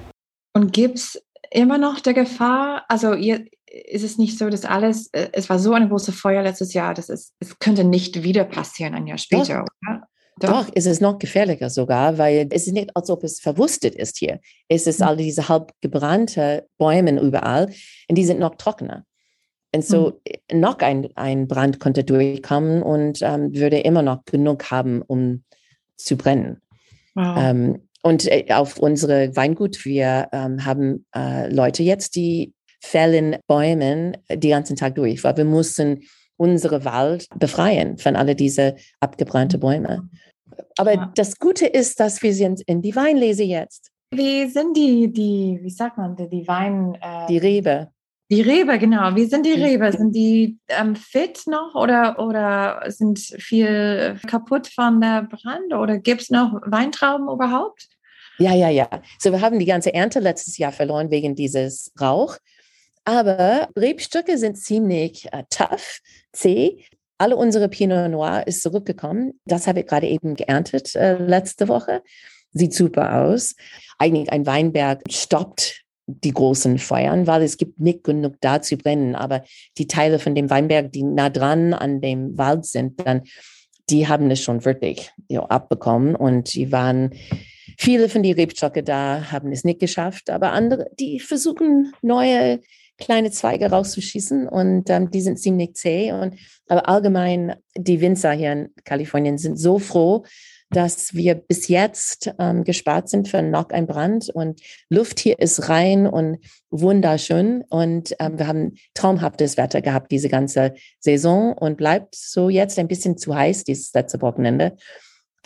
Und 0.54 0.72
gibt 0.72 0.98
es 0.98 1.22
immer 1.50 1.78
noch 1.78 2.00
der 2.00 2.14
Gefahr, 2.14 2.84
also 2.88 3.14
ihr, 3.14 3.44
ist 3.66 4.04
es 4.04 4.18
nicht 4.18 4.38
so, 4.38 4.48
dass 4.48 4.64
alles, 4.64 5.08
äh, 5.12 5.28
es 5.32 5.50
war 5.50 5.58
so 5.58 5.72
eine 5.72 5.88
große 5.88 6.12
Feuer 6.12 6.42
letztes 6.42 6.74
Jahr, 6.74 6.94
dass 6.94 7.08
es, 7.08 7.34
es 7.40 7.58
könnte 7.58 7.84
nicht 7.84 8.22
wieder 8.22 8.44
passieren 8.44 8.94
ein 8.94 9.06
Jahr 9.06 9.18
später, 9.18 9.64
oder? 9.82 10.08
Doch, 10.40 10.68
es 10.74 10.86
ist 10.86 11.00
noch 11.00 11.18
gefährlicher 11.18 11.70
sogar, 11.70 12.18
weil 12.18 12.48
es 12.50 12.66
ist 12.66 12.72
nicht, 12.72 12.90
als 12.96 13.08
ob 13.08 13.22
es 13.22 13.40
verwustet 13.40 13.94
ist 13.94 14.18
hier. 14.18 14.40
Es 14.68 14.86
ist 14.86 15.00
Mhm. 15.00 15.06
all 15.06 15.16
diese 15.16 15.48
halb 15.48 15.72
gebrannte 15.80 16.66
Bäume 16.76 17.20
überall 17.20 17.72
und 18.08 18.18
die 18.18 18.24
sind 18.24 18.40
noch 18.40 18.56
trockener. 18.56 19.04
Und 19.74 19.84
so 19.84 20.20
noch 20.52 20.78
ein, 20.78 21.08
ein 21.16 21.48
Brand 21.48 21.80
konnte 21.80 22.04
durchkommen 22.04 22.82
und 22.82 23.20
ähm, 23.22 23.54
würde 23.54 23.80
immer 23.80 24.02
noch 24.02 24.24
genug 24.24 24.70
haben, 24.70 25.02
um 25.02 25.42
zu 25.96 26.16
brennen. 26.16 26.60
Wow. 27.14 27.36
Ähm, 27.38 27.88
und 28.02 28.26
äh, 28.30 28.46
auf 28.50 28.78
unsere 28.78 29.34
Weingut, 29.34 29.84
wir 29.84 30.28
ähm, 30.32 30.64
haben 30.64 31.06
äh, 31.14 31.52
Leute 31.52 31.82
jetzt, 31.82 32.14
die 32.14 32.52
fällen 32.80 33.36
Bäumen 33.46 34.16
den 34.30 34.50
ganzen 34.50 34.76
Tag 34.76 34.94
durch, 34.94 35.24
weil 35.24 35.36
wir 35.36 35.44
mussten 35.44 36.02
unsere 36.36 36.84
Wald 36.84 37.28
befreien 37.38 37.98
von 37.98 38.16
alle 38.16 38.34
diese 38.34 38.76
abgebrannte 39.00 39.58
Bäume. 39.58 40.08
Aber 40.78 40.94
Ja. 40.94 41.12
das 41.14 41.38
Gute 41.38 41.66
ist, 41.66 42.00
dass 42.00 42.22
wir 42.22 42.34
sind 42.34 42.60
in 42.62 42.82
die 42.82 42.94
Weinlese 42.96 43.44
jetzt, 43.44 43.90
Wie 44.10 44.46
sind 44.48 44.76
die, 44.76 45.12
die, 45.12 45.58
wie 45.62 45.70
sagt 45.70 45.98
man, 45.98 46.14
die, 46.16 46.28
die 46.28 46.46
Wein, 46.46 46.96
äh, 47.00 47.26
die 47.28 47.38
Rebe. 47.38 47.88
die 48.30 48.40
Rebe, 48.42 48.78
genau. 48.78 49.14
Wie 49.16 49.26
sind 49.26 49.44
die. 49.44 49.52
Rebe? 49.52 49.90
Sind 49.92 50.12
die 50.14 50.58
ähm, 50.68 50.94
fit 50.96 51.42
noch 51.46 51.74
oder, 51.74 52.18
oder 52.18 52.82
sind 52.88 53.18
viel 53.18 54.16
kaputt 54.28 54.68
von 54.68 55.00
der 55.00 55.22
Brand? 55.22 55.72
Oder 55.74 55.98
gibt 55.98 56.22
es 56.22 56.30
noch 56.30 56.60
Weintrauben 56.64 57.28
überhaupt? 57.28 57.88
Ja, 58.38 58.52
ja, 58.54 58.68
ja. 58.68 58.88
So, 59.18 59.30
wir 59.32 59.40
haben 59.40 59.58
die 59.58 59.64
ganze 59.66 59.92
Ernte 59.94 60.20
letztes 60.20 60.58
Jahr 60.58 60.72
verloren 60.72 61.10
wegen 61.10 61.34
dieses 61.34 61.92
Rauch. 62.00 62.36
Aber 63.04 63.68
Rebstücke 63.76 64.38
sind 64.38 64.56
ziemlich 64.56 65.26
äh, 65.32 65.44
tough, 65.50 66.00
zäh. 66.32 66.84
Alle 67.18 67.36
unsere 67.36 67.68
Pinot 67.68 68.10
Noir 68.10 68.46
ist 68.46 68.62
zurückgekommen. 68.62 69.38
Das 69.44 69.66
habe 69.66 69.80
ich 69.80 69.86
gerade 69.86 70.08
eben 70.08 70.34
geerntet 70.34 70.94
äh, 70.94 71.16
letzte 71.16 71.68
Woche. 71.68 72.02
Sieht 72.52 72.74
super 72.74 73.22
aus. 73.22 73.54
Eigentlich 73.98 74.32
ein 74.32 74.46
Weinberg 74.46 75.02
stoppt 75.10 75.82
die 76.06 76.32
großen 76.32 76.78
Feuern, 76.78 77.26
weil 77.26 77.42
es 77.42 77.56
gibt 77.56 77.80
nicht 77.80 78.04
genug 78.04 78.36
da 78.40 78.60
zu 78.60 78.76
brennen. 78.76 79.14
Aber 79.14 79.44
die 79.78 79.86
Teile 79.86 80.18
von 80.18 80.34
dem 80.34 80.50
Weinberg, 80.50 80.92
die 80.92 81.02
nah 81.02 81.30
dran 81.30 81.72
an 81.72 82.00
dem 82.00 82.36
Wald 82.36 82.66
sind, 82.66 83.06
dann 83.06 83.22
die 83.90 84.08
haben 84.08 84.30
es 84.30 84.40
schon 84.40 84.64
wirklich 84.64 85.12
ja, 85.28 85.42
abbekommen 85.42 86.16
und 86.16 86.54
die 86.54 86.72
waren 86.72 87.10
Viele 87.76 88.08
von 88.08 88.22
den 88.22 88.34
Rebstöcke 88.34 88.82
da 88.82 89.32
haben 89.32 89.52
es 89.52 89.64
nicht 89.64 89.80
geschafft, 89.80 90.30
aber 90.30 90.52
andere, 90.52 90.90
die 90.98 91.18
versuchen 91.18 91.92
neue 92.02 92.60
kleine 92.98 93.30
Zweige 93.30 93.70
rauszuschießen 93.70 94.48
und 94.48 94.88
ähm, 94.90 95.10
die 95.10 95.20
sind 95.20 95.38
ziemlich 95.38 95.74
zäh. 95.74 96.12
Und, 96.12 96.34
aber 96.68 96.88
allgemein, 96.88 97.56
die 97.76 98.00
Winzer 98.00 98.32
hier 98.32 98.52
in 98.52 98.68
Kalifornien 98.84 99.38
sind 99.38 99.56
so 99.56 99.78
froh, 99.78 100.24
dass 100.70 101.14
wir 101.14 101.34
bis 101.34 101.68
jetzt 101.68 102.32
ähm, 102.38 102.64
gespart 102.64 103.08
sind 103.08 103.28
für 103.28 103.42
noch 103.42 103.70
ein 103.70 103.86
Brand 103.86 104.28
und 104.30 104.60
Luft 104.90 105.20
hier 105.20 105.38
ist 105.38 105.68
rein 105.68 106.06
und 106.06 106.38
wunderschön 106.70 107.62
und 107.68 108.14
ähm, 108.18 108.38
wir 108.38 108.48
haben 108.48 108.74
traumhaftes 108.94 109.56
Wetter 109.56 109.82
gehabt 109.82 110.10
diese 110.10 110.28
ganze 110.28 110.74
Saison 110.98 111.52
und 111.52 111.76
bleibt 111.76 112.16
so 112.16 112.48
jetzt 112.48 112.78
ein 112.78 112.88
bisschen 112.88 113.16
zu 113.18 113.34
heiß 113.36 113.64
dieses 113.64 113.92
letzte 113.92 114.20
Wochenende. 114.20 114.76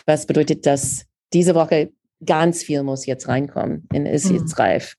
Was 0.05 0.25
bedeutet, 0.25 0.65
dass 0.65 1.05
diese 1.33 1.53
Woche 1.53 1.91
ganz 2.25 2.63
viel 2.63 2.81
muss 2.83 3.05
jetzt 3.05 3.27
reinkommen 3.27 3.87
und 3.93 4.05
ist 4.05 4.31
Mhm. 4.31 4.37
jetzt 4.37 4.57
reif. 4.57 4.95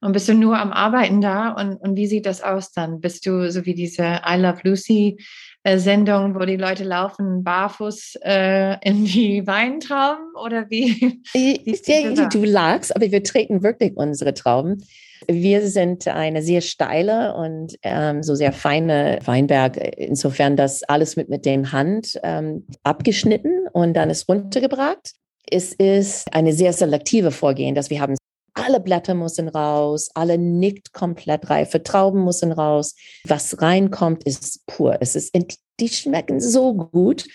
Und 0.00 0.12
bist 0.12 0.28
du 0.28 0.34
nur 0.34 0.58
am 0.58 0.72
Arbeiten 0.72 1.20
da? 1.20 1.50
Und, 1.50 1.76
und 1.76 1.96
wie 1.96 2.06
sieht 2.06 2.26
das 2.26 2.42
aus 2.42 2.72
dann? 2.72 3.00
Bist 3.00 3.26
du 3.26 3.50
so 3.50 3.66
wie 3.66 3.74
diese 3.74 4.20
I 4.26 4.36
Love 4.36 4.60
Lucy 4.64 5.18
äh, 5.62 5.78
Sendung, 5.78 6.34
wo 6.34 6.40
die 6.46 6.56
Leute 6.56 6.84
laufen 6.84 7.44
barfuß 7.44 8.18
äh, 8.22 8.76
in 8.82 9.04
die 9.04 9.42
Weintrauben? 9.46 10.34
Oder 10.42 10.68
wie? 10.70 11.22
Das? 11.34 12.28
du 12.32 12.44
lagst, 12.44 12.94
aber 12.94 13.10
wir 13.10 13.22
treten 13.22 13.62
wirklich 13.62 13.92
unsere 13.96 14.32
Trauben. 14.32 14.82
Wir 15.28 15.66
sind 15.68 16.08
eine 16.08 16.42
sehr 16.42 16.62
steile 16.62 17.34
und 17.34 17.76
ähm, 17.82 18.22
so 18.22 18.34
sehr 18.34 18.52
feine 18.52 19.18
Weinberg, 19.24 19.76
insofern 19.96 20.56
dass 20.56 20.82
alles 20.82 21.16
mit, 21.16 21.28
mit 21.28 21.44
dem 21.44 21.72
Hand 21.72 22.18
ähm, 22.22 22.66
abgeschnitten 22.84 23.68
und 23.72 23.94
dann 23.94 24.08
ist 24.08 24.28
runtergebracht. 24.28 25.12
Es 25.50 25.74
ist 25.74 26.32
eine 26.32 26.52
sehr 26.52 26.72
selektive 26.72 27.32
Vorgehen, 27.32 27.74
dass 27.74 27.90
wir 27.90 28.00
haben 28.00 28.14
alle 28.54 28.80
Blätter 28.80 29.14
müssen 29.14 29.48
raus, 29.48 30.10
alle 30.14 30.38
nicht 30.38 30.92
komplett 30.92 31.50
reife 31.50 31.82
Trauben 31.82 32.24
müssen 32.24 32.52
raus. 32.52 32.94
Was 33.26 33.60
reinkommt, 33.60 34.24
ist 34.24 34.64
pur. 34.66 34.98
Es 35.00 35.16
ist, 35.16 35.34
die 35.80 35.88
schmecken 35.88 36.40
so 36.40 36.74
gut. 36.74 37.26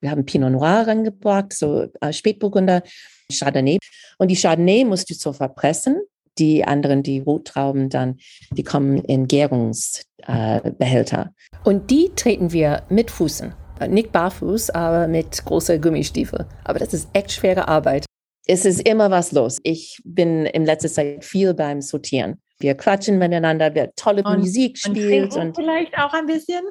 Wir 0.00 0.10
haben 0.10 0.24
Pinot 0.24 0.52
Noir 0.52 0.86
rangebracht, 0.86 1.52
so 1.52 1.86
Spätburgunder, 2.10 2.82
Chardonnay. 3.30 3.78
Und 4.18 4.30
die 4.30 4.36
Chardonnay 4.36 4.84
musst 4.84 5.10
du 5.10 5.14
so 5.14 5.32
verpressen. 5.32 6.00
Die 6.38 6.64
anderen, 6.64 7.02
die 7.02 7.18
Rottrauben, 7.18 7.90
dann, 7.90 8.18
die 8.52 8.62
kommen 8.62 9.04
in 9.04 9.26
Gärungsbehälter. 9.26 11.34
Und 11.64 11.90
die 11.90 12.10
treten 12.16 12.52
wir 12.52 12.84
mit 12.88 13.10
Füßen. 13.10 13.54
Nicht 13.88 14.12
barfuß, 14.12 14.70
aber 14.70 15.08
mit 15.08 15.44
großer 15.44 15.78
Gummistiefel. 15.78 16.46
Aber 16.64 16.78
das 16.78 16.94
ist 16.94 17.08
echt 17.12 17.32
schwere 17.32 17.68
Arbeit. 17.68 18.06
Es 18.46 18.64
ist 18.64 18.86
immer 18.88 19.10
was 19.10 19.32
los. 19.32 19.58
Ich 19.62 20.00
bin 20.04 20.46
in 20.46 20.64
letzter 20.64 20.88
Zeit 20.88 21.24
viel 21.24 21.54
beim 21.54 21.80
Sortieren. 21.80 22.40
Wir 22.58 22.74
quatschen 22.74 23.18
miteinander, 23.18 23.74
wer 23.74 23.94
tolle 23.94 24.22
und, 24.22 24.40
Musik 24.40 24.78
spielt. 24.78 25.34
Und, 25.34 25.40
und 25.40 25.56
vielleicht 25.56 25.96
auch 25.98 26.12
ein 26.12 26.26
bisschen? 26.26 26.62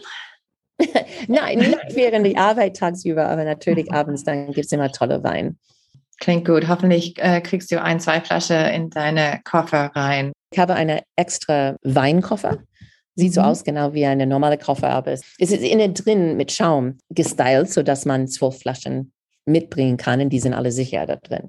Nein, 1.27 1.59
nicht 1.59 1.95
während 1.95 2.25
der 2.25 2.37
Arbeit 2.37 2.77
tagsüber, 2.77 3.27
aber 3.27 3.43
natürlich 3.43 3.91
abends, 3.93 4.23
dann 4.23 4.47
gibt 4.47 4.65
es 4.65 4.71
immer 4.71 4.91
tolle 4.91 5.23
Wein. 5.23 5.57
Klingt 6.19 6.45
gut. 6.45 6.67
Hoffentlich 6.67 7.15
äh, 7.17 7.41
kriegst 7.41 7.71
du 7.71 7.81
ein, 7.81 7.99
zwei 7.99 8.21
Flaschen 8.21 8.67
in 8.67 8.89
deine 8.89 9.41
Koffer 9.43 9.91
rein. 9.95 10.31
Ich 10.53 10.59
habe 10.59 10.75
einen 10.75 10.99
extra 11.15 11.75
Weinkoffer. 11.83 12.59
Sieht 13.15 13.33
so 13.33 13.41
mhm. 13.41 13.47
aus 13.47 13.63
genau 13.63 13.93
wie 13.93 14.05
eine 14.05 14.27
normale 14.27 14.57
Koffer, 14.57 14.89
aber 14.89 15.11
es 15.11 15.23
ist 15.37 15.51
innen 15.53 15.93
drin 15.93 16.37
mit 16.37 16.51
Schaum 16.51 16.97
gestylt, 17.09 17.69
sodass 17.69 18.05
man 18.05 18.27
zwölf 18.27 18.59
Flaschen 18.59 19.11
mitbringen 19.45 19.97
kann 19.97 20.21
und 20.21 20.29
die 20.29 20.39
sind 20.39 20.53
alle 20.53 20.71
sicher 20.71 21.05
da 21.05 21.15
drin. 21.15 21.43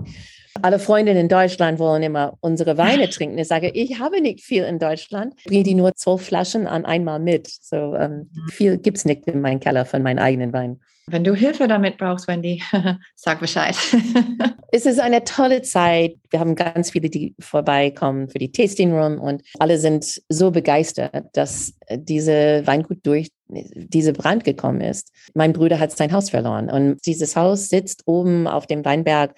Alle 0.60 0.78
Freundinnen 0.78 1.22
in 1.22 1.28
Deutschland 1.28 1.78
wollen 1.78 2.02
immer 2.02 2.36
unsere 2.40 2.76
Weine 2.76 3.08
trinken. 3.10 3.38
Ich 3.38 3.48
sage, 3.48 3.70
ich 3.70 3.98
habe 3.98 4.20
nicht 4.20 4.42
viel 4.42 4.64
in 4.64 4.78
Deutschland. 4.78 5.34
Ich 5.38 5.44
bringe 5.44 5.62
die 5.62 5.74
nur 5.74 5.94
zwölf 5.94 6.22
Flaschen 6.22 6.66
an 6.66 6.84
einmal 6.84 7.20
mit. 7.20 7.48
So 7.48 7.94
ähm, 7.94 8.30
mhm. 8.32 8.48
viel 8.50 8.78
gibt 8.78 8.98
es 8.98 9.04
nicht 9.04 9.26
in 9.26 9.40
meinem 9.40 9.60
Keller 9.60 9.86
von 9.86 10.02
meinen 10.02 10.18
eigenen 10.18 10.52
Weinen. 10.52 10.80
Wenn 11.08 11.24
du 11.24 11.34
Hilfe 11.34 11.66
damit 11.66 11.98
brauchst, 11.98 12.28
Wendy, 12.28 12.62
sag 13.16 13.40
Bescheid. 13.40 13.76
es 14.72 14.86
ist 14.86 15.00
eine 15.00 15.24
tolle 15.24 15.62
Zeit. 15.62 16.14
Wir 16.30 16.38
haben 16.38 16.54
ganz 16.54 16.90
viele, 16.90 17.10
die 17.10 17.34
vorbeikommen 17.40 18.28
für 18.28 18.38
die 18.38 18.52
Tasting 18.52 18.92
Room 18.92 19.18
und 19.18 19.42
alle 19.58 19.78
sind 19.78 20.22
so 20.28 20.50
begeistert, 20.52 21.24
dass 21.32 21.74
diese 21.90 22.62
Weingut 22.66 23.04
durch 23.04 23.30
diese 23.74 24.12
Brand 24.12 24.44
gekommen 24.44 24.80
ist. 24.80 25.12
Mein 25.34 25.52
Bruder 25.52 25.78
hat 25.78 25.96
sein 25.96 26.12
Haus 26.12 26.30
verloren 26.30 26.70
und 26.70 27.04
dieses 27.06 27.36
Haus 27.36 27.68
sitzt 27.68 28.02
oben 28.06 28.46
auf 28.46 28.66
dem 28.66 28.84
Weinberg 28.84 29.36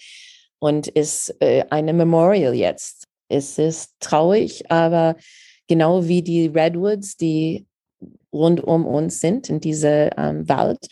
und 0.59 0.87
ist 0.89 1.35
äh, 1.41 1.65
eine 1.71 1.93
Memorial 1.93 2.55
jetzt. 2.55 3.05
Es 3.29 3.59
ist 3.59 3.95
traurig, 4.01 4.71
aber 4.71 5.17
genau 5.69 6.07
wie 6.07 6.23
die 6.23 6.47
Redwoods, 6.47 7.17
die 7.17 7.67
rund 8.33 8.63
um 8.63 8.87
uns 8.87 9.21
sind 9.21 9.49
in 9.49 9.61
diesem 9.61 10.11
ähm, 10.17 10.49
Wald, 10.49 10.87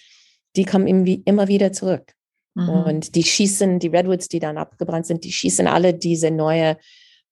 die 0.56 0.64
kommen 0.64 0.86
immer 1.06 1.48
wieder 1.48 1.72
zurück. 1.72 2.12
Mhm. 2.54 2.68
Und 2.68 3.14
die 3.14 3.24
schießen, 3.24 3.78
die 3.78 3.88
Redwoods, 3.88 4.28
die 4.28 4.38
dann 4.38 4.58
abgebrannt 4.58 5.06
sind, 5.06 5.24
die 5.24 5.32
schießen 5.32 5.66
alle 5.66 5.94
diese 5.94 6.30
neue 6.30 6.76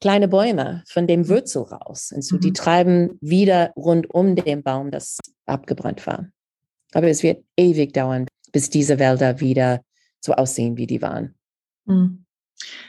kleine 0.00 0.28
Bäume 0.28 0.82
von 0.88 1.06
dem 1.06 1.20
mhm. 1.20 1.28
Wurzel 1.28 1.62
raus. 1.62 2.12
Und 2.14 2.22
so 2.22 2.36
mhm. 2.36 2.40
die 2.40 2.52
treiben 2.52 3.18
wieder 3.20 3.72
rund 3.76 4.12
um 4.12 4.34
den 4.34 4.62
Baum, 4.62 4.90
das 4.90 5.18
abgebrannt 5.50 6.06
war. 6.06 6.28
Aber 6.92 7.08
es 7.08 7.22
wird 7.22 7.44
ewig 7.56 7.92
dauern, 7.92 8.26
bis 8.52 8.70
diese 8.70 8.98
Wälder 8.98 9.40
wieder 9.40 9.82
so 10.20 10.32
aussehen, 10.32 10.76
wie 10.76 10.86
die 10.86 11.02
waren. 11.02 11.34
Mhm. 11.86 12.24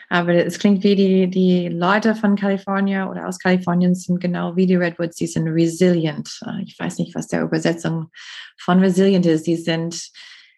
Aber 0.10 0.34
es 0.34 0.60
klingt 0.60 0.84
wie 0.84 0.96
die, 0.96 1.30
die 1.30 1.70
Leute 1.70 2.14
von 2.14 2.36
Kalifornien 2.36 3.08
oder 3.08 3.28
aus 3.28 3.40
Kalifornien 3.40 3.96
sind 3.96 4.20
genau 4.20 4.56
wie 4.58 4.66
die 4.66 4.76
Redwoods, 4.76 5.16
die 5.16 5.28
sind 5.28 5.48
resilient. 5.48 6.30
Äh, 6.46 6.64
ich 6.64 6.78
weiß 6.78 6.98
nicht, 6.98 7.16
was 7.16 7.28
der 7.28 7.44
Übersetzung 7.44 8.10
von 8.58 8.80
resilient 8.80 9.26
ist. 9.26 9.48
Die 9.48 9.56
sind 9.56 10.12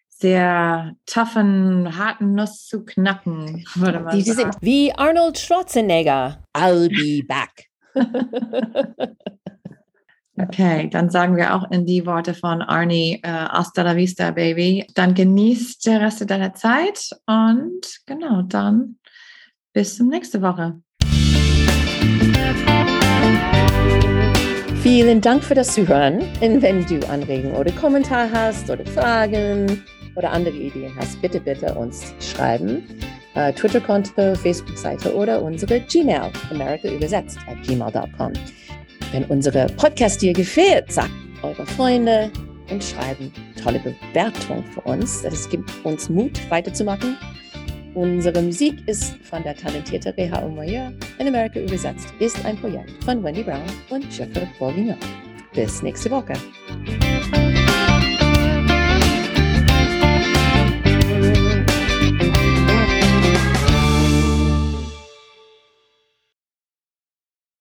sehr 0.09 0.95
toughen, 1.05 1.97
harten 1.97 2.33
Nuss 2.33 2.65
zu 2.65 2.83
knacken, 2.83 3.65
würde 3.75 3.99
man 3.99 4.17
die, 4.17 4.23
die 4.23 4.31
sagen. 4.31 4.51
Sind 4.53 4.61
wie 4.61 4.91
Arnold 4.93 5.37
Schwarzenegger. 5.37 6.43
I'll 6.55 6.89
be 6.89 7.23
back. 7.27 7.67
Okay, 10.35 10.89
dann 10.89 11.11
sagen 11.11 11.35
wir 11.37 11.53
auch 11.53 11.69
in 11.69 11.85
die 11.85 12.07
Worte 12.07 12.33
von 12.33 12.63
Arnie, 12.63 13.19
äh, 13.21 13.27
hasta 13.27 13.83
la 13.83 13.95
vista, 13.95 14.31
baby. 14.31 14.87
Dann 14.95 15.13
genießt 15.13 15.85
der 15.85 16.01
Rest 16.01 16.27
deiner 16.27 16.55
Zeit 16.55 17.11
und 17.27 17.81
genau, 18.07 18.41
dann 18.41 18.97
bis 19.73 19.95
zum 19.97 20.07
nächste 20.07 20.41
Woche. 20.41 20.81
Vielen 24.81 25.21
Dank 25.21 25.43
für 25.43 25.55
das 25.55 25.75
Zuhören. 25.75 26.19
Und 26.41 26.61
wenn 26.61 26.85
du 26.85 27.07
Anregungen 27.09 27.55
oder 27.55 27.71
Kommentare 27.71 28.29
hast 28.33 28.69
oder 28.69 28.85
Fragen 28.87 29.83
oder 30.15 30.31
andere 30.31 30.55
Ideen 30.55 30.91
hast, 30.97 31.21
bitte, 31.21 31.39
bitte 31.39 31.73
uns 31.75 32.13
schreiben. 32.19 32.83
Uh, 33.35 33.51
Twitter-Konto, 33.51 34.35
Facebook-Seite 34.35 35.15
oder 35.15 35.41
unsere 35.41 35.79
Gmail, 35.79 36.31
America 36.51 36.87
übersetzt 36.87 37.39
at 37.47 37.63
gmail.com. 37.63 38.33
Wenn 39.13 39.25
unsere 39.25 39.67
Podcast 39.67 40.23
dir 40.23 40.33
gefällt, 40.33 40.91
sagt 40.91 41.11
eure 41.43 41.67
Freunde 41.67 42.31
und 42.71 42.83
schreiben 42.83 43.31
tolle 43.61 43.79
Bewertungen 43.79 44.63
für 44.73 44.81
uns. 44.81 45.21
Das 45.21 45.47
gibt 45.47 45.69
uns 45.85 46.09
Mut, 46.09 46.39
weiterzumachen. 46.49 47.15
Unsere 47.93 48.41
Musik 48.41 48.75
ist 48.87 49.15
von 49.17 49.43
der 49.43 49.55
talentierten 49.55 50.13
Reha 50.13 50.43
Omoyer 50.43 50.91
in 51.19 51.27
Amerika 51.27 51.59
übersetzt, 51.59 52.07
ist 52.17 52.43
ein 52.43 52.57
Projekt 52.57 53.03
von 53.03 53.23
Wendy 53.23 53.43
Brown 53.43 53.61
und 53.91 54.05
Jeffrey 54.17 54.47
Bourguignon. 54.57 54.97
Bis 55.53 55.83
nächste 55.83 56.09
Woche. 56.09 56.33